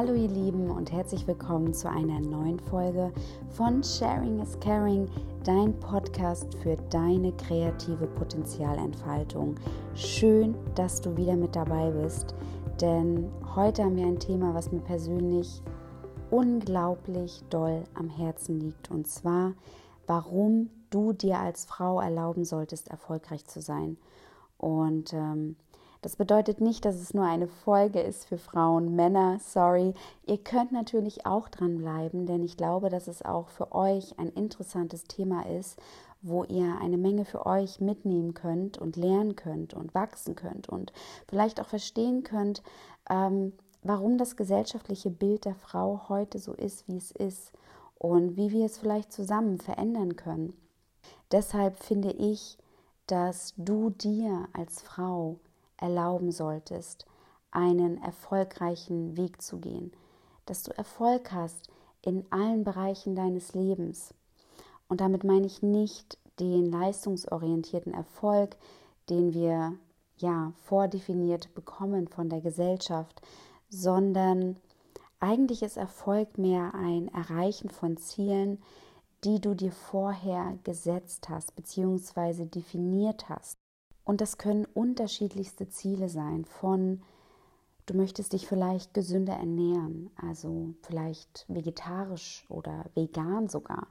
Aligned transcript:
Hallo 0.00 0.14
ihr 0.14 0.28
Lieben 0.28 0.70
und 0.70 0.90
herzlich 0.90 1.26
willkommen 1.26 1.74
zu 1.74 1.86
einer 1.90 2.20
neuen 2.20 2.58
Folge 2.58 3.12
von 3.50 3.84
Sharing 3.84 4.40
is 4.40 4.58
Caring, 4.58 5.06
dein 5.44 5.78
Podcast 5.78 6.54
für 6.62 6.76
deine 6.88 7.32
kreative 7.32 8.06
Potenzialentfaltung. 8.06 9.56
Schön, 9.94 10.54
dass 10.74 11.02
du 11.02 11.18
wieder 11.18 11.36
mit 11.36 11.54
dabei 11.54 11.90
bist, 11.90 12.34
denn 12.80 13.30
heute 13.54 13.84
haben 13.84 13.96
wir 13.96 14.06
ein 14.06 14.18
Thema, 14.18 14.54
was 14.54 14.72
mir 14.72 14.80
persönlich 14.80 15.62
unglaublich 16.30 17.42
doll 17.50 17.84
am 17.92 18.08
Herzen 18.08 18.58
liegt 18.58 18.90
und 18.90 19.06
zwar, 19.06 19.52
warum 20.06 20.70
du 20.88 21.12
dir 21.12 21.40
als 21.40 21.66
Frau 21.66 22.00
erlauben 22.00 22.46
solltest, 22.46 22.88
erfolgreich 22.88 23.44
zu 23.44 23.60
sein. 23.60 23.98
Und 24.56 25.12
ähm, 25.12 25.56
das 26.02 26.16
bedeutet 26.16 26.60
nicht, 26.60 26.84
dass 26.84 26.96
es 26.96 27.12
nur 27.12 27.26
eine 27.26 27.46
Folge 27.46 28.00
ist 28.00 28.24
für 28.24 28.38
Frauen, 28.38 28.96
Männer, 28.96 29.38
sorry. 29.38 29.92
Ihr 30.26 30.38
könnt 30.38 30.72
natürlich 30.72 31.26
auch 31.26 31.48
dranbleiben, 31.48 32.26
denn 32.26 32.42
ich 32.42 32.56
glaube, 32.56 32.88
dass 32.88 33.06
es 33.06 33.22
auch 33.22 33.48
für 33.48 33.72
euch 33.72 34.18
ein 34.18 34.30
interessantes 34.30 35.04
Thema 35.04 35.42
ist, 35.46 35.78
wo 36.22 36.44
ihr 36.44 36.78
eine 36.80 36.96
Menge 36.96 37.24
für 37.24 37.44
euch 37.44 37.80
mitnehmen 37.80 38.32
könnt 38.32 38.78
und 38.78 38.96
lernen 38.96 39.36
könnt 39.36 39.74
und 39.74 39.94
wachsen 39.94 40.36
könnt 40.36 40.68
und 40.68 40.92
vielleicht 41.28 41.60
auch 41.60 41.68
verstehen 41.68 42.22
könnt, 42.22 42.62
ähm, 43.08 43.52
warum 43.82 44.16
das 44.18 44.36
gesellschaftliche 44.36 45.10
Bild 45.10 45.44
der 45.44 45.54
Frau 45.54 46.08
heute 46.08 46.38
so 46.38 46.52
ist, 46.52 46.88
wie 46.88 46.96
es 46.96 47.10
ist 47.10 47.52
und 47.96 48.36
wie 48.36 48.52
wir 48.52 48.66
es 48.66 48.78
vielleicht 48.78 49.12
zusammen 49.12 49.58
verändern 49.58 50.16
können. 50.16 50.54
Deshalb 51.30 51.76
finde 51.76 52.12
ich, 52.12 52.58
dass 53.06 53.54
du 53.56 53.90
dir 53.90 54.48
als 54.52 54.80
Frau 54.80 55.38
erlauben 55.80 56.32
solltest, 56.32 57.06
einen 57.50 58.02
erfolgreichen 58.02 59.16
Weg 59.16 59.42
zu 59.42 59.58
gehen, 59.58 59.92
dass 60.46 60.62
du 60.62 60.76
Erfolg 60.76 61.32
hast 61.32 61.68
in 62.02 62.24
allen 62.30 62.64
Bereichen 62.64 63.14
deines 63.14 63.54
Lebens. 63.54 64.14
Und 64.88 65.00
damit 65.00 65.24
meine 65.24 65.46
ich 65.46 65.62
nicht 65.62 66.18
den 66.38 66.66
leistungsorientierten 66.66 67.92
Erfolg, 67.92 68.56
den 69.08 69.32
wir 69.34 69.74
ja 70.16 70.52
vordefiniert 70.64 71.54
bekommen 71.54 72.08
von 72.08 72.28
der 72.28 72.40
Gesellschaft, 72.40 73.20
sondern 73.68 74.56
eigentlich 75.18 75.62
ist 75.62 75.76
Erfolg 75.76 76.38
mehr 76.38 76.74
ein 76.74 77.08
Erreichen 77.08 77.70
von 77.70 77.96
Zielen, 77.96 78.62
die 79.24 79.40
du 79.40 79.54
dir 79.54 79.72
vorher 79.72 80.58
gesetzt 80.64 81.28
hast 81.28 81.54
bzw. 81.54 82.46
definiert 82.46 83.28
hast. 83.28 83.58
Und 84.04 84.20
das 84.20 84.38
können 84.38 84.64
unterschiedlichste 84.64 85.68
Ziele 85.68 86.08
sein, 86.08 86.44
von 86.44 87.02
du 87.86 87.94
möchtest 87.96 88.32
dich 88.32 88.46
vielleicht 88.46 88.94
gesünder 88.94 89.34
ernähren, 89.34 90.10
also 90.16 90.74
vielleicht 90.82 91.44
vegetarisch 91.48 92.46
oder 92.48 92.86
vegan 92.94 93.48
sogar. 93.48 93.88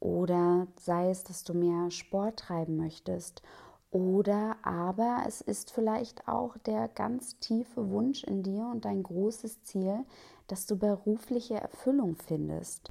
Oder 0.00 0.68
sei 0.78 1.10
es, 1.10 1.24
dass 1.24 1.44
du 1.44 1.54
mehr 1.54 1.90
Sport 1.90 2.38
treiben 2.38 2.76
möchtest. 2.76 3.42
Oder 3.90 4.56
aber 4.62 5.22
es 5.26 5.40
ist 5.40 5.70
vielleicht 5.70 6.28
auch 6.28 6.56
der 6.58 6.88
ganz 6.88 7.38
tiefe 7.38 7.90
Wunsch 7.90 8.22
in 8.22 8.42
dir 8.42 8.68
und 8.70 8.84
dein 8.84 9.02
großes 9.02 9.62
Ziel, 9.62 10.04
dass 10.46 10.66
du 10.66 10.76
berufliche 10.76 11.54
Erfüllung 11.54 12.16
findest. 12.16 12.90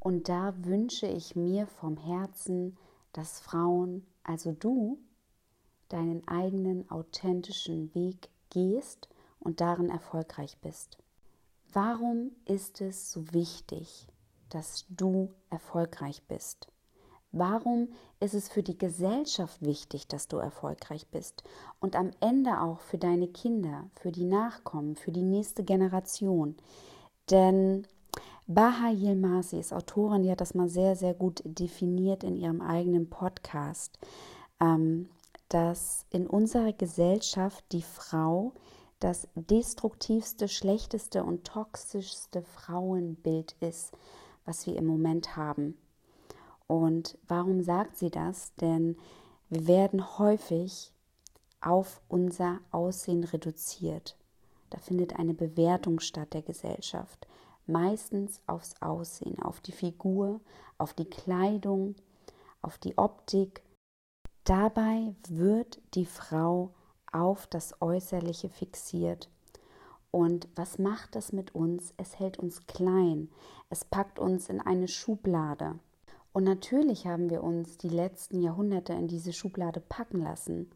Und 0.00 0.28
da 0.28 0.54
wünsche 0.64 1.06
ich 1.06 1.36
mir 1.36 1.66
vom 1.66 1.96
Herzen, 1.96 2.76
dass 3.12 3.40
Frauen, 3.40 4.06
also 4.22 4.52
du, 4.52 4.98
deinen 5.94 6.26
eigenen 6.26 6.90
authentischen 6.90 7.94
Weg 7.94 8.28
gehst 8.50 9.08
und 9.38 9.60
darin 9.60 9.90
erfolgreich 9.90 10.58
bist. 10.60 10.98
Warum 11.72 12.32
ist 12.44 12.80
es 12.80 13.12
so 13.12 13.32
wichtig, 13.32 14.08
dass 14.48 14.86
du 14.88 15.30
erfolgreich 15.50 16.22
bist? 16.26 16.68
Warum 17.32 17.88
ist 18.20 18.34
es 18.34 18.48
für 18.48 18.62
die 18.62 18.78
Gesellschaft 18.78 19.60
wichtig, 19.60 20.06
dass 20.06 20.28
du 20.28 20.36
erfolgreich 20.36 21.08
bist 21.08 21.42
und 21.80 21.96
am 21.96 22.10
Ende 22.20 22.60
auch 22.60 22.80
für 22.80 22.98
deine 22.98 23.26
Kinder, 23.26 23.90
für 23.94 24.12
die 24.12 24.24
Nachkommen, 24.24 24.94
für 24.94 25.10
die 25.10 25.22
nächste 25.22 25.64
Generation? 25.64 26.56
Denn 27.30 27.86
Baha 28.46 28.90
Yilmaz 28.90 29.52
ist 29.52 29.72
Autorin, 29.72 30.22
die 30.22 30.30
hat 30.30 30.40
das 30.40 30.54
mal 30.54 30.68
sehr, 30.68 30.94
sehr 30.94 31.14
gut 31.14 31.42
definiert 31.44 32.22
in 32.22 32.36
ihrem 32.36 32.60
eigenen 32.60 33.10
Podcast. 33.10 33.98
Ähm, 34.60 35.08
dass 35.54 36.04
in 36.10 36.26
unserer 36.26 36.72
Gesellschaft 36.72 37.64
die 37.70 37.82
Frau 37.82 38.54
das 38.98 39.28
destruktivste, 39.36 40.48
schlechteste 40.48 41.22
und 41.22 41.44
toxischste 41.44 42.42
Frauenbild 42.42 43.54
ist, 43.60 43.92
was 44.44 44.66
wir 44.66 44.74
im 44.74 44.86
Moment 44.86 45.36
haben. 45.36 45.78
Und 46.66 47.16
warum 47.28 47.62
sagt 47.62 47.98
sie 47.98 48.10
das? 48.10 48.52
Denn 48.56 48.96
wir 49.48 49.68
werden 49.68 50.18
häufig 50.18 50.92
auf 51.60 52.02
unser 52.08 52.58
Aussehen 52.72 53.22
reduziert. 53.22 54.16
Da 54.70 54.78
findet 54.78 55.14
eine 55.14 55.34
Bewertung 55.34 56.00
statt 56.00 56.34
der 56.34 56.42
Gesellschaft. 56.42 57.28
Meistens 57.68 58.40
aufs 58.48 58.74
Aussehen, 58.82 59.40
auf 59.40 59.60
die 59.60 59.70
Figur, 59.70 60.40
auf 60.78 60.94
die 60.94 61.08
Kleidung, 61.08 61.94
auf 62.60 62.76
die 62.78 62.98
Optik 62.98 63.62
Dabei 64.44 65.14
wird 65.26 65.80
die 65.94 66.04
Frau 66.04 66.74
auf 67.10 67.46
das 67.46 67.80
Äußerliche 67.80 68.50
fixiert. 68.50 69.30
Und 70.10 70.48
was 70.54 70.78
macht 70.78 71.16
das 71.16 71.32
mit 71.32 71.54
uns? 71.54 71.94
Es 71.96 72.18
hält 72.18 72.38
uns 72.38 72.66
klein. 72.66 73.30
Es 73.70 73.86
packt 73.86 74.18
uns 74.18 74.50
in 74.50 74.60
eine 74.60 74.86
Schublade. 74.86 75.78
Und 76.34 76.44
natürlich 76.44 77.06
haben 77.06 77.30
wir 77.30 77.42
uns 77.42 77.78
die 77.78 77.88
letzten 77.88 78.42
Jahrhunderte 78.42 78.92
in 78.92 79.08
diese 79.08 79.32
Schublade 79.32 79.80
packen 79.80 80.20
lassen. 80.20 80.70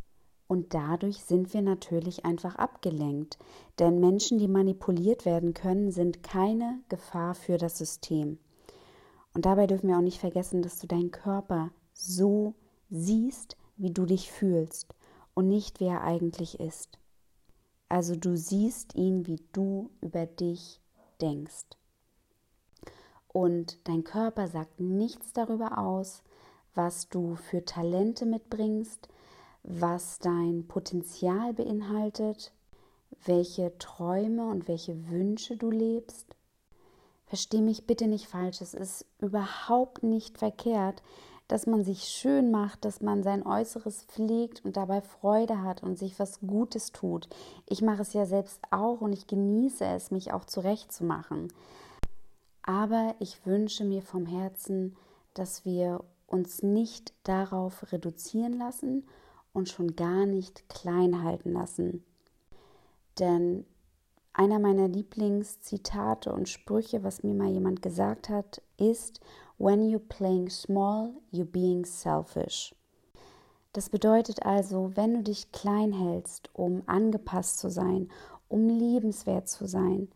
Und 0.47 0.73
dadurch 0.73 1.23
sind 1.25 1.53
wir 1.53 1.61
natürlich 1.61 2.25
einfach 2.25 2.55
abgelenkt. 2.55 3.37
Denn 3.79 4.01
Menschen, 4.01 4.39
die 4.39 4.49
manipuliert 4.49 5.27
werden 5.27 5.53
können, 5.53 5.91
sind 5.91 6.23
keine 6.23 6.81
Gefahr 6.89 7.35
für 7.35 7.59
das 7.59 7.77
System. 7.77 8.39
Und 9.35 9.45
dabei 9.45 9.67
dürfen 9.67 9.89
wir 9.89 9.99
auch 9.99 10.03
nicht 10.03 10.21
vergessen, 10.21 10.63
dass 10.63 10.79
du 10.79 10.87
deinen 10.87 11.11
Körper 11.11 11.71
so 11.93 12.55
siehst, 12.91 13.57
wie 13.77 13.91
du 13.91 14.07
dich 14.07 14.31
fühlst 14.31 14.95
und 15.35 15.49
nicht, 15.49 15.81
wie 15.81 15.87
er 15.87 16.03
eigentlich 16.03 16.61
ist. 16.61 16.99
Also 17.89 18.17
du 18.17 18.37
siehst 18.37 18.95
ihn, 18.95 19.27
wie 19.27 19.41
du 19.53 19.91
über 20.01 20.27
dich 20.27 20.81
denkst. 21.21 21.67
Und 23.29 23.79
dein 23.85 24.05
Körper 24.05 24.49
sagt 24.49 24.81
nichts 24.81 25.33
darüber 25.33 25.79
aus, 25.79 26.23
was 26.75 27.09
du 27.09 27.37
für 27.37 27.65
Talente 27.65 28.27
mitbringst, 28.27 29.09
was 29.63 30.19
dein 30.19 30.67
Potenzial 30.67 31.53
beinhaltet, 31.55 32.53
welche 33.25 33.77
Träume 33.79 34.49
und 34.49 34.69
welche 34.69 35.09
Wünsche 35.09 35.57
du 35.57 35.71
lebst. 35.71 36.37
Versteh 37.27 37.61
mich 37.61 37.87
bitte 37.87 38.07
nicht 38.07 38.27
falsch, 38.27 38.61
es 38.61 38.75
ist 38.75 39.05
überhaupt 39.19 40.03
nicht 40.03 40.39
verkehrt, 40.39 41.03
dass 41.49 41.67
man 41.67 41.83
sich 41.83 42.05
schön 42.05 42.51
macht, 42.51 42.85
dass 42.85 43.01
man 43.01 43.23
sein 43.23 43.45
Äußeres 43.45 44.05
pflegt 44.05 44.65
und 44.65 44.77
dabei 44.77 45.01
Freude 45.01 45.63
hat 45.63 45.83
und 45.83 45.99
sich 45.99 46.19
was 46.19 46.41
Gutes 46.41 46.93
tut. 46.93 47.29
Ich 47.67 47.81
mache 47.81 48.03
es 48.03 48.13
ja 48.13 48.27
selbst 48.27 48.61
auch 48.71 49.01
und 49.01 49.15
ich 49.15 49.27
genieße 49.27 49.85
es, 49.85 50.11
mich 50.11 50.33
auch 50.33 50.45
zurechtzumachen. 50.45 51.49
Aber 52.63 53.15
ich 53.19 53.47
wünsche 53.47 53.85
mir 53.85 54.03
vom 54.03 54.27
Herzen, 54.27 54.95
dass 55.33 55.65
wir 55.65 56.05
uns 56.27 56.63
nicht 56.63 57.15
darauf 57.23 57.93
reduzieren 57.93 58.59
lassen 58.59 59.07
und 59.55 59.71
schon 59.71 59.97
gar 59.97 60.27
nicht 60.27 60.69
klein 60.69 61.23
halten 61.23 61.53
lassen. 61.53 62.05
Denn 63.19 63.65
einer 64.35 64.59
meiner 64.59 64.87
Lieblingszitate 64.87 66.31
und 66.31 66.49
Sprüche, 66.49 67.03
was 67.03 67.23
mir 67.23 67.35
mal 67.35 67.51
jemand 67.51 67.81
gesagt 67.81 68.29
hat, 68.29 68.61
ist, 68.77 69.21
When 69.59 69.89
you're 69.89 69.99
playing 69.99 70.51
small, 70.51 71.15
you're 71.33 71.45
being 71.45 71.85
selfish. 71.85 72.75
Das 73.73 73.91
bedeutet 73.91 74.45
also, 74.47 74.93
wenn 74.95 75.15
du 75.15 75.23
dich 75.23 75.53
klein 75.53 75.93
hältst, 75.93 76.49
um 76.55 76.83
angepasst 76.87 77.59
zu 77.59 77.69
sein, 77.69 78.09
um 78.49 78.69
liebenswert 78.69 79.49
zu 79.49 79.67
sein, 79.67 80.09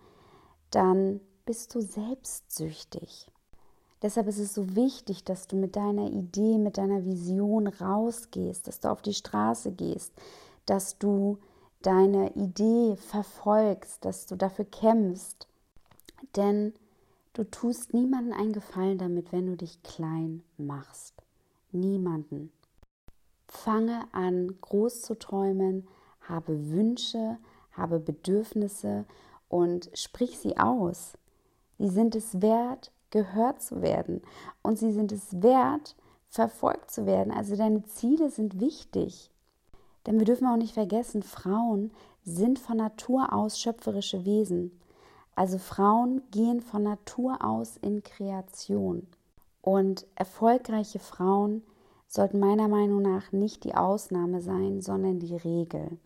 dann 0.70 1.20
bist 1.44 1.74
du 1.74 1.80
selbstsüchtig. 1.80 3.30
Deshalb 4.00 4.26
ist 4.26 4.38
es 4.38 4.54
so 4.54 4.74
wichtig, 4.74 5.24
dass 5.24 5.46
du 5.46 5.56
mit 5.56 5.76
deiner 5.76 6.10
Idee, 6.10 6.58
mit 6.58 6.78
deiner 6.78 7.04
Vision 7.04 7.66
rausgehst, 7.66 8.66
dass 8.66 8.80
du 8.80 8.90
auf 8.90 9.02
die 9.02 9.14
Straße 9.14 9.72
gehst, 9.72 10.12
dass 10.66 10.98
du 10.98 11.38
deine 11.82 12.32
Idee 12.34 12.96
verfolgst, 12.96 14.04
dass 14.04 14.26
du 14.26 14.36
dafür 14.36 14.64
kämpfst. 14.64 15.46
Denn 16.36 16.74
Du 17.34 17.44
tust 17.44 17.94
niemanden 17.94 18.34
einen 18.34 18.52
Gefallen 18.52 18.98
damit, 18.98 19.32
wenn 19.32 19.46
du 19.46 19.56
dich 19.56 19.82
klein 19.82 20.42
machst. 20.58 21.14
Niemanden. 21.70 22.52
Fange 23.48 24.04
an, 24.12 24.58
groß 24.60 25.00
zu 25.00 25.18
träumen, 25.18 25.88
habe 26.20 26.70
Wünsche, 26.70 27.38
habe 27.72 28.00
Bedürfnisse 28.00 29.06
und 29.48 29.90
sprich 29.94 30.38
sie 30.38 30.58
aus. 30.58 31.14
Sie 31.78 31.88
sind 31.88 32.14
es 32.14 32.42
wert, 32.42 32.92
gehört 33.10 33.62
zu 33.62 33.80
werden 33.80 34.20
und 34.62 34.78
sie 34.78 34.92
sind 34.92 35.10
es 35.10 35.42
wert, 35.42 35.96
verfolgt 36.28 36.90
zu 36.90 37.06
werden. 37.06 37.32
Also 37.32 37.56
deine 37.56 37.82
Ziele 37.84 38.28
sind 38.28 38.60
wichtig. 38.60 39.30
Denn 40.06 40.18
wir 40.18 40.26
dürfen 40.26 40.48
auch 40.48 40.56
nicht 40.56 40.74
vergessen, 40.74 41.22
Frauen 41.22 41.92
sind 42.24 42.58
von 42.58 42.76
Natur 42.76 43.32
aus 43.32 43.58
schöpferische 43.58 44.26
Wesen. 44.26 44.78
Also 45.34 45.58
Frauen 45.58 46.22
gehen 46.30 46.60
von 46.60 46.82
Natur 46.82 47.44
aus 47.44 47.76
in 47.78 48.02
Kreation. 48.02 49.06
Und 49.62 50.06
erfolgreiche 50.14 50.98
Frauen 50.98 51.62
sollten 52.06 52.38
meiner 52.38 52.68
Meinung 52.68 53.00
nach 53.00 53.32
nicht 53.32 53.64
die 53.64 53.74
Ausnahme 53.74 54.42
sein, 54.42 54.82
sondern 54.82 55.20
die 55.20 55.36
Regel. 55.36 55.98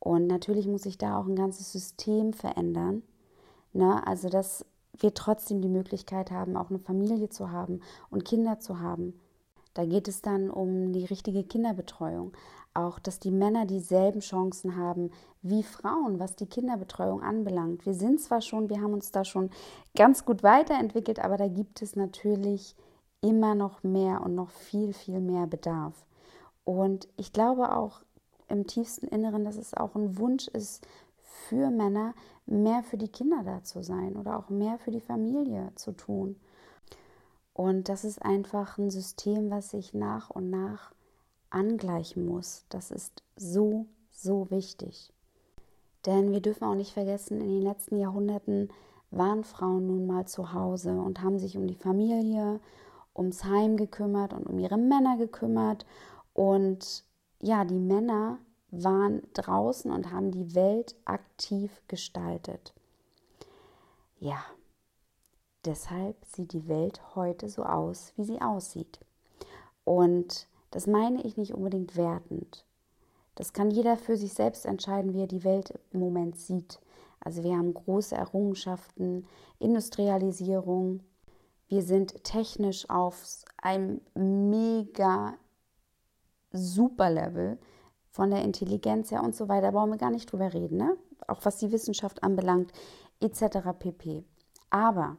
Und 0.00 0.26
natürlich 0.26 0.66
muss 0.66 0.82
sich 0.82 0.98
da 0.98 1.18
auch 1.18 1.26
ein 1.26 1.36
ganzes 1.36 1.70
System 1.72 2.32
verändern. 2.32 3.02
Ne? 3.72 4.04
Also, 4.06 4.28
dass 4.28 4.66
wir 4.98 5.14
trotzdem 5.14 5.60
die 5.62 5.68
Möglichkeit 5.68 6.30
haben, 6.30 6.56
auch 6.56 6.70
eine 6.70 6.78
Familie 6.78 7.28
zu 7.28 7.50
haben 7.50 7.80
und 8.10 8.24
Kinder 8.24 8.60
zu 8.60 8.80
haben. 8.80 9.18
Da 9.74 9.84
geht 9.84 10.08
es 10.08 10.22
dann 10.22 10.50
um 10.50 10.92
die 10.92 11.04
richtige 11.04 11.44
Kinderbetreuung. 11.44 12.32
Auch, 12.72 12.98
dass 12.98 13.20
die 13.20 13.30
Männer 13.30 13.66
dieselben 13.66 14.20
Chancen 14.20 14.76
haben 14.76 15.10
wie 15.42 15.62
Frauen, 15.62 16.18
was 16.18 16.34
die 16.34 16.46
Kinderbetreuung 16.46 17.22
anbelangt. 17.22 17.86
Wir 17.86 17.94
sind 17.94 18.20
zwar 18.20 18.40
schon, 18.40 18.68
wir 18.68 18.80
haben 18.80 18.94
uns 18.94 19.12
da 19.12 19.24
schon 19.24 19.50
ganz 19.94 20.24
gut 20.24 20.42
weiterentwickelt, 20.42 21.20
aber 21.20 21.36
da 21.36 21.46
gibt 21.46 21.82
es 21.82 21.94
natürlich 21.94 22.74
immer 23.20 23.54
noch 23.54 23.82
mehr 23.82 24.22
und 24.22 24.34
noch 24.34 24.50
viel, 24.50 24.92
viel 24.92 25.20
mehr 25.20 25.46
Bedarf. 25.46 26.04
Und 26.64 27.08
ich 27.16 27.32
glaube 27.32 27.76
auch 27.76 28.02
im 28.48 28.66
tiefsten 28.66 29.06
Inneren, 29.06 29.44
dass 29.44 29.56
es 29.56 29.74
auch 29.74 29.94
ein 29.94 30.18
Wunsch 30.18 30.48
ist 30.48 30.86
für 31.22 31.70
Männer, 31.70 32.14
mehr 32.46 32.82
für 32.82 32.96
die 32.96 33.08
Kinder 33.08 33.42
da 33.44 33.62
zu 33.62 33.82
sein 33.82 34.16
oder 34.16 34.38
auch 34.38 34.50
mehr 34.50 34.78
für 34.78 34.90
die 34.90 35.00
Familie 35.00 35.72
zu 35.74 35.92
tun. 35.92 36.36
Und 37.54 37.88
das 37.88 38.04
ist 38.04 38.20
einfach 38.22 38.78
ein 38.78 38.90
System, 38.90 39.50
was 39.50 39.70
sich 39.70 39.94
nach 39.94 40.28
und 40.28 40.50
nach 40.50 40.92
angleichen 41.50 42.26
muss. 42.26 42.66
Das 42.68 42.90
ist 42.90 43.22
so, 43.36 43.86
so 44.10 44.50
wichtig. 44.50 45.12
Denn 46.04 46.32
wir 46.32 46.40
dürfen 46.40 46.64
auch 46.64 46.74
nicht 46.74 46.92
vergessen, 46.92 47.40
in 47.40 47.48
den 47.48 47.62
letzten 47.62 47.96
Jahrhunderten 47.96 48.68
waren 49.10 49.44
Frauen 49.44 49.86
nun 49.86 50.06
mal 50.06 50.26
zu 50.26 50.52
Hause 50.52 50.92
und 51.00 51.22
haben 51.22 51.38
sich 51.38 51.56
um 51.56 51.66
die 51.68 51.76
Familie, 51.76 52.60
ums 53.16 53.44
Heim 53.44 53.76
gekümmert 53.76 54.32
und 54.32 54.46
um 54.46 54.58
ihre 54.58 54.76
Männer 54.76 55.16
gekümmert. 55.16 55.86
Und 56.32 57.04
ja, 57.40 57.64
die 57.64 57.78
Männer 57.78 58.38
waren 58.70 59.22
draußen 59.34 59.92
und 59.92 60.10
haben 60.10 60.32
die 60.32 60.56
Welt 60.56 60.96
aktiv 61.04 61.70
gestaltet. 61.86 62.74
Ja, 64.18 64.42
deshalb 65.64 66.16
sieht 66.24 66.52
die 66.52 66.68
Welt 66.68 67.00
heute 67.14 67.48
so 67.48 67.64
aus, 67.64 68.12
wie 68.16 68.24
sie 68.24 68.40
aussieht. 68.40 69.00
Und 69.84 70.48
das 70.70 70.86
meine 70.86 71.22
ich 71.22 71.36
nicht 71.36 71.54
unbedingt 71.54 71.96
wertend. 71.96 72.64
Das 73.34 73.52
kann 73.52 73.70
jeder 73.70 73.96
für 73.96 74.16
sich 74.16 74.32
selbst 74.32 74.64
entscheiden, 74.64 75.12
wie 75.12 75.22
er 75.22 75.26
die 75.26 75.44
Welt 75.44 75.78
im 75.92 76.00
Moment 76.00 76.38
sieht. 76.38 76.80
Also 77.20 77.42
wir 77.42 77.56
haben 77.56 77.74
große 77.74 78.14
Errungenschaften, 78.14 79.26
Industrialisierung. 79.58 81.02
Wir 81.68 81.82
sind 81.82 82.22
technisch 82.22 82.88
auf 82.90 83.24
einem 83.56 84.00
mega 84.14 85.34
super 86.52 87.10
Level 87.10 87.58
von 88.10 88.30
der 88.30 88.42
Intelligenz 88.42 89.10
her 89.10 89.22
und 89.22 89.34
so 89.34 89.48
weiter. 89.48 89.68
Da 89.68 89.70
brauchen 89.72 89.90
wir 89.90 89.98
gar 89.98 90.10
nicht 90.10 90.30
drüber 90.30 90.52
reden, 90.52 90.76
ne? 90.76 90.96
auch 91.26 91.44
was 91.44 91.56
die 91.56 91.72
Wissenschaft 91.72 92.22
anbelangt, 92.22 92.72
etc. 93.20 93.58
pp. 93.78 94.24
Aber 94.70 95.16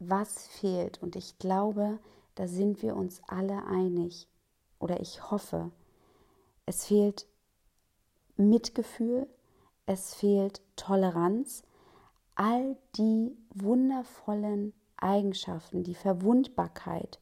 was 0.00 0.48
fehlt, 0.48 1.02
und 1.02 1.14
ich 1.14 1.38
glaube, 1.38 1.98
da 2.34 2.48
sind 2.48 2.82
wir 2.82 2.96
uns 2.96 3.22
alle 3.28 3.64
einig, 3.66 4.26
oder 4.78 5.00
ich 5.00 5.30
hoffe, 5.30 5.70
es 6.66 6.86
fehlt 6.86 7.26
Mitgefühl, 8.36 9.28
es 9.86 10.14
fehlt 10.14 10.62
Toleranz, 10.76 11.62
all 12.34 12.76
die 12.96 13.36
wundervollen 13.54 14.72
Eigenschaften, 14.96 15.82
die 15.82 15.94
Verwundbarkeit, 15.94 17.18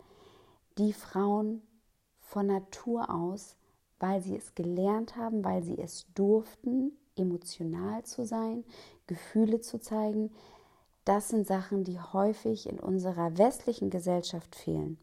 die 0.78 0.92
Frauen 0.92 1.62
von 2.20 2.46
Natur 2.46 3.10
aus, 3.10 3.56
weil 3.98 4.22
sie 4.22 4.36
es 4.36 4.54
gelernt 4.54 5.16
haben, 5.16 5.44
weil 5.44 5.62
sie 5.62 5.78
es 5.78 6.06
durften, 6.14 6.92
emotional 7.16 8.04
zu 8.04 8.24
sein, 8.24 8.64
Gefühle 9.08 9.60
zu 9.60 9.80
zeigen, 9.80 10.30
das 11.08 11.30
sind 11.30 11.46
Sachen, 11.46 11.84
die 11.84 11.98
häufig 11.98 12.68
in 12.68 12.78
unserer 12.78 13.38
westlichen 13.38 13.88
Gesellschaft 13.88 14.54
fehlen. 14.54 14.98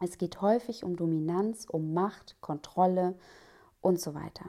Es 0.00 0.16
geht 0.16 0.40
häufig 0.40 0.82
um 0.82 0.96
Dominanz, 0.96 1.66
um 1.70 1.92
Macht, 1.92 2.40
Kontrolle 2.40 3.14
und 3.82 4.00
so 4.00 4.14
weiter. 4.14 4.46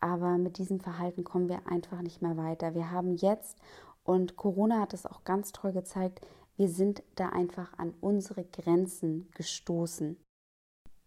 Aber 0.00 0.36
mit 0.36 0.58
diesem 0.58 0.80
Verhalten 0.80 1.24
kommen 1.24 1.48
wir 1.48 1.66
einfach 1.66 2.02
nicht 2.02 2.20
mehr 2.20 2.36
weiter. 2.36 2.74
Wir 2.74 2.90
haben 2.90 3.16
jetzt, 3.16 3.56
und 4.04 4.36
Corona 4.36 4.80
hat 4.80 4.92
es 4.92 5.06
auch 5.06 5.24
ganz 5.24 5.50
toll 5.50 5.72
gezeigt, 5.72 6.20
wir 6.58 6.68
sind 6.68 7.02
da 7.14 7.30
einfach 7.30 7.78
an 7.78 7.94
unsere 8.02 8.44
Grenzen 8.44 9.30
gestoßen. 9.32 10.18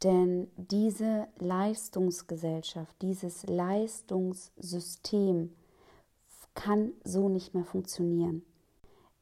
Denn 0.01 0.49
diese 0.57 1.27
Leistungsgesellschaft, 1.37 2.99
dieses 3.03 3.45
Leistungssystem 3.45 5.53
kann 6.55 6.93
so 7.03 7.29
nicht 7.29 7.53
mehr 7.53 7.65
funktionieren. 7.65 8.43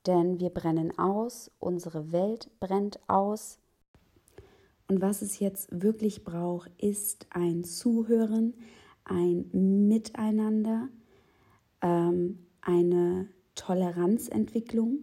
Denn 0.06 0.40
wir 0.40 0.50
brennen 0.50 0.98
aus, 0.98 1.52
unsere 1.60 2.12
Welt 2.12 2.50
brennt 2.60 3.00
aus. 3.08 3.60
Und 4.88 5.02
was 5.02 5.22
es 5.22 5.40
jetzt 5.40 5.70
wirklich 5.72 6.24
braucht, 6.24 6.72
ist 6.82 7.28
ein 7.30 7.64
Zuhören, 7.64 8.54
ein 9.06 9.50
Miteinander, 9.88 10.90
ähm, 11.82 12.40
eine 12.62 13.30
Toleranzentwicklung 13.56 15.00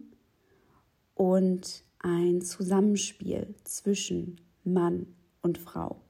und 1.15 1.83
ein 1.99 2.41
Zusammenspiel 2.41 3.55
zwischen 3.63 4.39
Mann 4.63 5.07
und 5.41 5.57
Frau. 5.57 6.01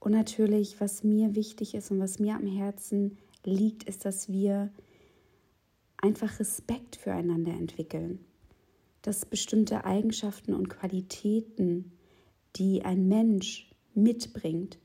Und 0.00 0.12
natürlich, 0.12 0.80
was 0.80 1.04
mir 1.04 1.36
wichtig 1.36 1.74
ist 1.74 1.90
und 1.92 2.00
was 2.00 2.18
mir 2.18 2.34
am 2.34 2.46
Herzen 2.46 3.18
liegt, 3.44 3.84
ist, 3.84 4.04
dass 4.04 4.28
wir 4.28 4.72
einfach 6.02 6.38
Respekt 6.38 6.96
füreinander 6.96 7.52
entwickeln. 7.52 8.18
Dass 9.00 9.24
bestimmte 9.24 9.84
Eigenschaften 9.84 10.52
und 10.52 10.68
Qualitäten, 10.68 11.92
die 12.56 12.84
ein 12.84 13.08
Mensch 13.08 13.70
mitbringt, 13.94 14.78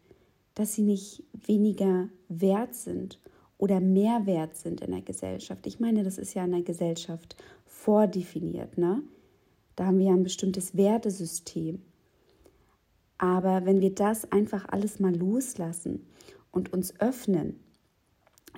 dass 0.56 0.74
sie 0.74 0.82
nicht 0.82 1.24
weniger 1.34 2.10
wert 2.30 2.74
sind 2.74 3.20
oder 3.58 3.80
mehr 3.80 4.26
wert 4.26 4.56
sind 4.56 4.82
in 4.82 4.92
der 4.92 5.02
Gesellschaft. 5.02 5.68
Ich 5.68 5.80
meine, 5.80 6.04
das 6.04 6.18
ist 6.18 6.34
ja 6.34 6.46
in 6.46 6.52
der 6.52 6.64
Gesellschaft 6.64 7.36
vordefiniert. 7.66 8.78
Ne? 8.78 9.04
Da 9.76 9.86
haben 9.86 10.00
wir 10.00 10.08
ja 10.08 10.14
ein 10.14 10.24
bestimmtes 10.24 10.76
Wertesystem. 10.76 11.82
Aber 13.18 13.66
wenn 13.66 13.82
wir 13.82 13.94
das 13.94 14.32
einfach 14.32 14.68
alles 14.70 15.00
mal 15.00 15.16
loslassen 15.16 16.06
und 16.52 16.74
uns 16.74 17.00
öffnen 17.00 17.60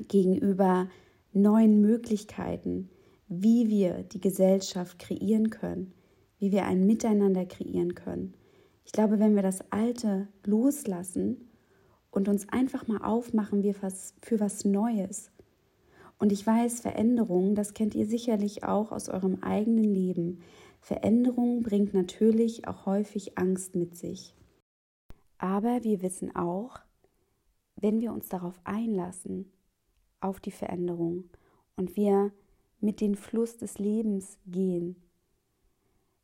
gegenüber 0.08 0.90
neuen 1.34 1.82
Möglichkeiten, 1.82 2.90
wie 3.28 3.70
wir 3.70 4.04
die 4.04 4.20
Gesellschaft 4.20 5.00
kreieren 5.00 5.50
können, 5.50 5.94
wie 6.40 6.52
wir 6.52 6.66
ein 6.66 6.86
Miteinander 6.86 7.46
kreieren 7.46 7.96
können. 7.96 8.34
Ich 8.86 8.92
glaube, 8.92 9.20
wenn 9.20 9.36
wir 9.36 9.44
das 9.44 9.72
Alte 9.72 10.28
loslassen 10.44 11.50
und 12.12 12.28
uns 12.28 12.50
einfach 12.50 12.88
mal 12.88 13.04
aufmachen 13.04 13.62
wir 13.62 13.76
für 13.76 14.40
was 14.40 14.66
Neues. 14.66 15.32
Und 16.18 16.32
ich 16.32 16.46
weiß, 16.46 16.82
Veränderung, 16.82 17.56
das 17.56 17.74
kennt 17.74 17.96
ihr 17.96 18.06
sicherlich 18.06 18.64
auch 18.64 18.92
aus 18.92 19.08
eurem 19.10 19.44
eigenen 19.44 19.86
Leben. 19.86 20.40
Veränderung 20.82 21.62
bringt 21.62 21.94
natürlich 21.94 22.68
auch 22.68 22.86
häufig 22.86 23.38
Angst 23.38 23.76
mit 23.76 23.96
sich. 23.96 24.36
Aber 25.38 25.84
wir 25.84 26.02
wissen 26.02 26.36
auch, 26.36 26.80
wenn 27.76 28.02
wir 28.02 28.12
uns 28.12 28.28
darauf 28.28 28.60
einlassen, 28.66 29.52
auf 30.22 30.40
die 30.40 30.52
Veränderung 30.52 31.30
und 31.76 31.96
wir 31.96 32.32
mit 32.80 33.02
dem 33.02 33.16
Fluss 33.16 33.58
des 33.58 33.80
Lebens 33.80 34.38
gehen, 34.46 34.96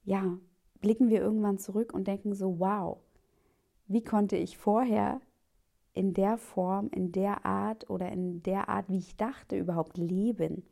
ja, 0.04 0.38
blicken 0.82 1.10
wir 1.10 1.22
irgendwann 1.22 1.58
zurück 1.58 1.94
und 1.94 2.08
denken 2.08 2.34
so, 2.34 2.60
wow, 2.60 3.00
wie 3.88 4.04
konnte 4.04 4.38
ich 4.38 4.58
vorher 4.58 5.22
in 5.94 6.14
der 6.14 6.38
Form, 6.38 6.90
in 6.90 7.12
der 7.12 7.46
Art 7.46 7.90
oder 7.90 8.12
in 8.12 8.44
der 8.44 8.70
Art, 8.70 8.90
wie 8.90 8.98
ich 8.98 9.16
dachte, 9.16 9.58
überhaupt 9.58 9.98
leben? 9.98 10.64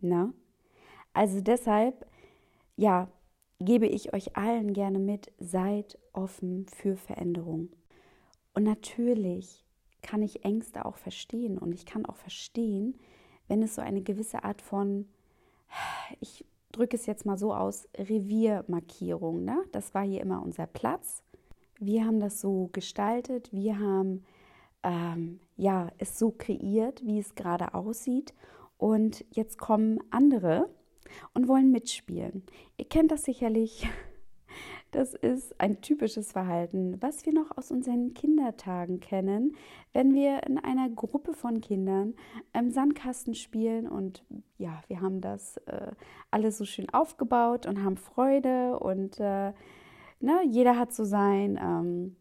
Na? 0.00 0.32
Also 1.12 1.40
deshalb, 1.40 2.06
ja, 2.76 3.10
gebe 3.58 3.86
ich 3.86 4.14
euch 4.14 4.36
allen 4.36 4.72
gerne 4.72 4.98
mit, 4.98 5.32
seid 5.38 5.98
offen 6.12 6.66
für 6.66 6.96
Veränderung. 6.96 7.70
Und 8.54 8.64
natürlich 8.64 9.64
kann 10.02 10.22
ich 10.22 10.44
Ängste 10.44 10.84
auch 10.84 10.96
verstehen 10.96 11.58
und 11.58 11.72
ich 11.72 11.86
kann 11.86 12.06
auch 12.06 12.16
verstehen, 12.16 12.98
wenn 13.48 13.62
es 13.62 13.74
so 13.74 13.82
eine 13.82 14.02
gewisse 14.02 14.44
Art 14.44 14.62
von, 14.62 15.08
ich 16.20 16.44
drücke 16.72 16.96
es 16.96 17.06
jetzt 17.06 17.26
mal 17.26 17.38
so 17.38 17.54
aus, 17.54 17.88
Reviermarkierung, 17.96 19.44
ne? 19.44 19.62
das 19.72 19.94
war 19.94 20.02
hier 20.04 20.20
immer 20.20 20.42
unser 20.42 20.66
Platz. 20.66 21.22
Wir 21.78 22.04
haben 22.04 22.20
das 22.20 22.40
so 22.40 22.68
gestaltet, 22.72 23.52
wir 23.52 23.78
haben 23.78 24.24
ähm, 24.82 25.40
ja, 25.56 25.90
es 25.98 26.18
so 26.18 26.30
kreiert, 26.30 27.04
wie 27.04 27.18
es 27.18 27.34
gerade 27.34 27.74
aussieht. 27.74 28.34
Und 28.78 29.24
jetzt 29.30 29.58
kommen 29.58 29.98
andere 30.10 30.70
und 31.34 31.48
wollen 31.48 31.70
mitspielen. 31.70 32.44
Ihr 32.78 32.88
kennt 32.88 33.10
das 33.10 33.24
sicherlich. 33.24 33.88
Das 34.90 35.14
ist 35.14 35.60
ein 35.60 35.80
typisches 35.80 36.32
Verhalten, 36.32 37.00
was 37.00 37.24
wir 37.24 37.32
noch 37.32 37.56
aus 37.56 37.70
unseren 37.70 38.12
Kindertagen 38.12 38.98
kennen, 38.98 39.54
wenn 39.92 40.14
wir 40.14 40.42
in 40.48 40.58
einer 40.58 40.88
Gruppe 40.88 41.32
von 41.32 41.60
Kindern 41.60 42.14
im 42.52 42.70
Sandkasten 42.70 43.34
spielen 43.34 43.88
und 43.88 44.24
ja, 44.58 44.82
wir 44.88 45.00
haben 45.00 45.20
das 45.20 45.58
äh, 45.66 45.92
alles 46.30 46.58
so 46.58 46.64
schön 46.64 46.90
aufgebaut 46.90 47.66
und 47.66 47.84
haben 47.84 47.96
Freude 47.96 48.78
und 48.80 49.20
äh, 49.20 49.52
ne, 50.18 50.42
jeder 50.48 50.76
hat 50.76 50.92
so 50.92 51.04
sein 51.04 51.58
ähm, 51.62 52.16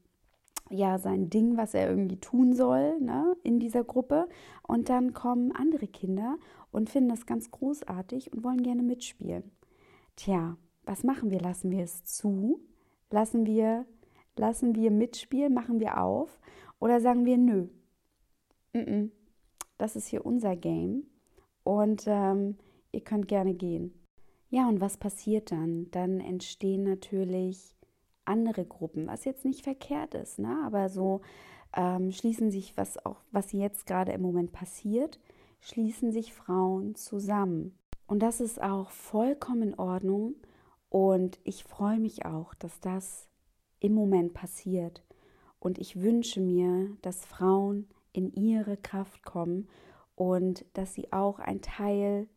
ja 0.69 0.97
sein 0.97 1.29
Ding, 1.29 1.57
was 1.57 1.73
er 1.73 1.89
irgendwie 1.89 2.17
tun 2.17 2.53
soll 2.53 2.99
ne, 2.99 3.35
in 3.43 3.59
dieser 3.59 3.83
Gruppe. 3.83 4.27
Und 4.67 4.89
dann 4.89 5.13
kommen 5.13 5.51
andere 5.51 5.87
Kinder 5.87 6.37
und 6.71 6.89
finden 6.89 7.09
das 7.09 7.25
ganz 7.25 7.51
großartig 7.51 8.31
und 8.31 8.43
wollen 8.43 8.61
gerne 8.61 8.83
mitspielen. 8.83 9.51
Tja, 10.15 10.57
was 10.89 11.03
machen 11.03 11.29
wir? 11.29 11.39
Lassen 11.39 11.69
wir 11.69 11.83
es 11.83 12.03
zu? 12.03 12.59
Lassen 13.11 13.45
wir, 13.45 13.85
lassen 14.35 14.73
wir 14.73 14.89
mitspielen? 14.89 15.53
Machen 15.53 15.79
wir 15.79 16.01
auf? 16.01 16.39
Oder 16.79 16.99
sagen 16.99 17.25
wir 17.25 17.37
nö? 17.37 17.67
Das 19.77 19.95
ist 19.95 20.07
hier 20.07 20.25
unser 20.25 20.55
Game 20.55 21.03
und 21.63 22.05
ähm, 22.07 22.57
ihr 22.91 23.01
könnt 23.01 23.27
gerne 23.27 23.53
gehen. 23.53 23.93
Ja, 24.49 24.67
und 24.67 24.81
was 24.81 24.97
passiert 24.97 25.51
dann? 25.51 25.91
Dann 25.91 26.19
entstehen 26.19 26.83
natürlich 26.83 27.75
andere 28.25 28.65
Gruppen, 28.65 29.05
was 29.07 29.25
jetzt 29.25 29.45
nicht 29.45 29.63
verkehrt 29.63 30.15
ist, 30.15 30.39
ne? 30.39 30.59
aber 30.65 30.89
so 30.89 31.21
ähm, 31.75 32.11
schließen 32.11 32.49
sich, 32.49 32.77
was 32.77 33.03
auch, 33.05 33.17
was 33.31 33.51
jetzt 33.51 33.85
gerade 33.85 34.11
im 34.11 34.21
Moment 34.21 34.51
passiert, 34.53 35.19
schließen 35.61 36.11
sich 36.11 36.33
Frauen 36.33 36.95
zusammen. 36.95 37.77
Und 38.07 38.23
das 38.23 38.41
ist 38.41 38.59
auch 38.61 38.89
vollkommen 38.89 39.61
in 39.61 39.79
Ordnung 39.79 40.35
und 40.89 41.39
ich 41.43 41.63
freue 41.63 41.99
mich 41.99 42.25
auch, 42.25 42.53
dass 42.55 42.79
das 42.79 43.27
im 43.79 43.93
Moment 43.93 44.33
passiert. 44.33 45.03
Und 45.59 45.77
ich 45.77 46.01
wünsche 46.01 46.41
mir, 46.41 46.89
dass 47.01 47.25
Frauen 47.25 47.87
in 48.11 48.33
ihre 48.33 48.77
Kraft 48.77 49.23
kommen 49.23 49.67
und 50.15 50.65
dass 50.73 50.93
sie 50.93 51.11
auch 51.13 51.39
ein 51.39 51.61
Teil 51.61 52.27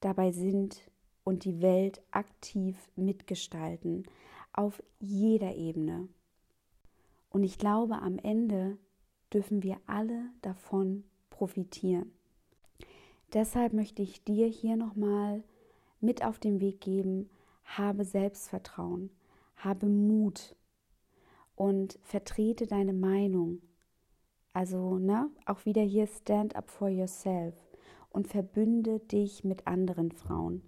dabei 0.00 0.32
sind 0.32 0.80
und 1.24 1.44
die 1.44 1.60
Welt 1.60 2.02
aktiv 2.10 2.76
mitgestalten 2.96 4.04
auf 4.52 4.82
jeder 4.98 5.54
Ebene. 5.54 6.08
Und 7.30 7.42
ich 7.42 7.58
glaube, 7.58 7.96
am 7.96 8.18
Ende 8.18 8.76
dürfen 9.32 9.62
wir 9.62 9.78
alle 9.86 10.24
davon 10.42 11.04
profitieren. 11.30 12.12
Deshalb 13.32 13.72
möchte 13.72 14.02
ich 14.02 14.24
dir 14.24 14.46
hier 14.46 14.76
nochmal 14.76 15.42
mit 16.00 16.24
auf 16.24 16.38
den 16.38 16.60
Weg 16.60 16.80
geben, 16.80 17.30
habe 17.76 18.04
Selbstvertrauen, 18.04 19.10
habe 19.56 19.86
Mut 19.86 20.56
und 21.54 21.98
vertrete 22.02 22.66
deine 22.66 22.92
Meinung. 22.92 23.62
Also, 24.52 24.98
ne, 24.98 25.30
auch 25.46 25.64
wieder 25.64 25.82
hier 25.82 26.06
stand 26.06 26.56
up 26.56 26.70
for 26.70 26.88
yourself 26.88 27.54
und 28.10 28.28
verbünde 28.28 29.00
dich 29.00 29.44
mit 29.44 29.66
anderen 29.66 30.12
Frauen 30.12 30.62